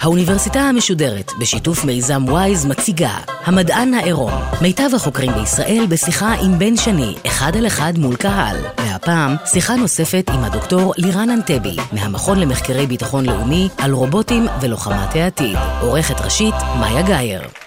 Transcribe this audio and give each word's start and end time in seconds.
האוניברסיטה 0.00 0.60
המשודרת, 0.60 1.32
בשיתוף 1.40 1.84
מיזם 1.84 2.24
וויז, 2.28 2.66
מציגה 2.66 3.18
המדען 3.44 3.94
העירום. 3.94 4.32
מיטב 4.62 4.90
החוקרים 4.96 5.32
בישראל 5.32 5.86
בשיחה 5.88 6.34
עם 6.42 6.58
בן 6.58 6.76
שני, 6.76 7.14
אחד 7.26 7.56
על 7.56 7.66
אחד 7.66 7.92
מול 7.98 8.16
קהל. 8.16 8.56
והפעם, 8.78 9.36
שיחה 9.46 9.76
נוספת 9.76 10.30
עם 10.34 10.44
הדוקטור 10.44 10.94
לירן 10.96 11.30
אנטבי, 11.30 11.76
מהמכון 11.92 12.40
למחקרי 12.40 12.86
ביטחון 12.86 13.26
לאומי, 13.26 13.68
על 13.78 13.92
רובוטים 13.92 14.46
ולוחמת 14.60 15.14
העתיד. 15.14 15.56
עורכת 15.80 16.20
ראשית, 16.20 16.54
מאיה 16.80 17.02
גאייר. 17.02 17.63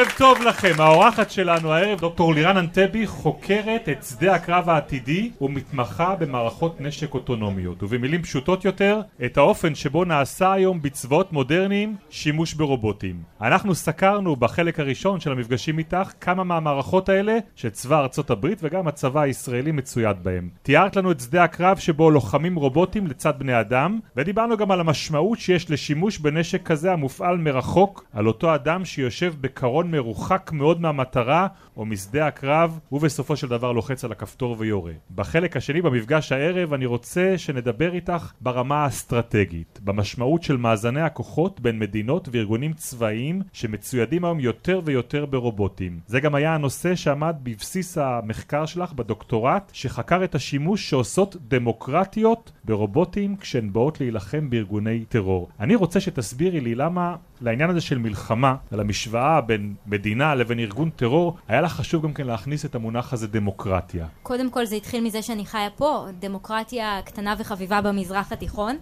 ערב 0.00 0.08
טוב 0.18 0.42
לכם, 0.42 0.72
האורחת 0.78 1.30
שלנו 1.30 1.72
הערב 1.72 2.00
דוקטור 2.00 2.34
לירן 2.34 2.56
אנטבי 2.56 3.06
חוקרת 3.06 3.88
את 3.88 4.04
שדה 4.04 4.34
הקרב 4.34 4.68
העתידי 4.68 5.30
ומתמחה 5.40 6.14
במערכות 6.16 6.80
נשק 6.80 7.14
אוטונומיות 7.14 7.82
ובמילים 7.82 8.22
פשוטות 8.22 8.64
יותר 8.64 9.00
את 9.24 9.38
האופן 9.38 9.74
שבו 9.74 10.04
נעשה 10.04 10.52
היום 10.52 10.82
בצבאות 10.82 11.32
מודרניים 11.32 11.96
שימוש 12.10 12.54
ברובוטים. 12.54 13.16
אנחנו 13.40 13.74
סקרנו 13.74 14.36
בחלק 14.36 14.80
הראשון 14.80 15.20
של 15.20 15.32
המפגשים 15.32 15.78
איתך 15.78 16.12
כמה 16.20 16.44
מהמערכות 16.44 17.08
האלה 17.08 17.38
שצבא 17.56 18.00
ארצות 18.00 18.30
הברית 18.30 18.58
וגם 18.62 18.88
הצבא 18.88 19.20
הישראלי 19.20 19.72
מצויד 19.72 20.16
בהם. 20.22 20.48
תיארת 20.62 20.96
לנו 20.96 21.12
את 21.12 21.20
שדה 21.20 21.44
הקרב 21.44 21.78
שבו 21.78 22.10
לוחמים 22.10 22.56
רובוטים 22.56 23.06
לצד 23.06 23.32
בני 23.38 23.60
אדם 23.60 23.98
ודיברנו 24.16 24.56
גם 24.56 24.70
על 24.70 24.80
המשמעות 24.80 25.38
שיש 25.38 25.70
לשימוש 25.70 26.18
בנשק 26.18 26.62
כזה 26.62 26.92
המופעל 26.92 27.36
מרחוק 27.36 28.04
על 28.12 28.26
אותו 28.26 28.54
אדם 28.54 28.84
שיושב 28.84 29.34
בקרוב 29.40 29.89
מרוחק 29.90 30.50
מאוד 30.54 30.80
מהמטרה 30.80 31.46
או 31.76 31.86
משדה 31.86 32.26
הקרב 32.26 32.78
ובסופו 32.92 33.36
של 33.36 33.48
דבר 33.48 33.72
לוחץ 33.72 34.04
על 34.04 34.12
הכפתור 34.12 34.56
ויורה. 34.58 34.92
בחלק 35.14 35.56
השני 35.56 35.82
במפגש 35.82 36.32
הערב 36.32 36.72
אני 36.72 36.86
רוצה 36.86 37.34
שנדבר 37.36 37.94
איתך 37.94 38.32
ברמה 38.40 38.84
האסטרטגית, 38.84 39.80
במשמעות 39.84 40.42
של 40.42 40.56
מאזני 40.56 41.00
הכוחות 41.00 41.60
בין 41.60 41.78
מדינות 41.78 42.28
וארגונים 42.32 42.72
צבאיים 42.72 43.42
שמצוידים 43.52 44.24
היום 44.24 44.40
יותר 44.40 44.80
ויותר 44.84 45.26
ברובוטים. 45.26 46.00
זה 46.06 46.20
גם 46.20 46.34
היה 46.34 46.54
הנושא 46.54 46.94
שעמד 46.94 47.36
בבסיס 47.42 47.98
המחקר 47.98 48.66
שלך 48.66 48.92
בדוקטורט 48.92 49.70
שחקר 49.72 50.24
את 50.24 50.34
השימוש 50.34 50.90
שעושות 50.90 51.36
דמוקרטיות 51.48 52.52
ברובוטים 52.64 53.36
כשהן 53.36 53.72
באות 53.72 54.00
להילחם 54.00 54.50
בארגוני 54.50 55.04
טרור. 55.08 55.48
אני 55.60 55.74
רוצה 55.74 56.00
שתסבירי 56.00 56.60
לי 56.60 56.74
למה 56.74 57.16
לעניין 57.40 57.70
הזה 57.70 57.80
של 57.80 57.98
מלחמה, 57.98 58.54
על 58.70 58.80
המשוואה 58.80 59.40
בין 59.40 59.74
מדינה 59.86 60.34
לבין 60.34 60.58
ארגון 60.58 60.90
טרור, 60.90 61.36
היה 61.48 61.60
לה 61.60 61.68
חשוב 61.68 62.02
גם 62.02 62.12
כן 62.12 62.26
להכניס 62.26 62.64
את 62.64 62.74
המונח 62.74 63.12
הזה 63.12 63.26
דמוקרטיה. 63.26 64.06
קודם 64.22 64.50
כל 64.50 64.64
זה 64.64 64.76
התחיל 64.76 65.04
מזה 65.04 65.22
שאני 65.22 65.46
חיה 65.46 65.70
פה, 65.76 66.06
דמוקרטיה 66.18 67.00
קטנה 67.04 67.34
וחביבה 67.38 67.80
במזרח 67.80 68.32
התיכון. 68.32 68.76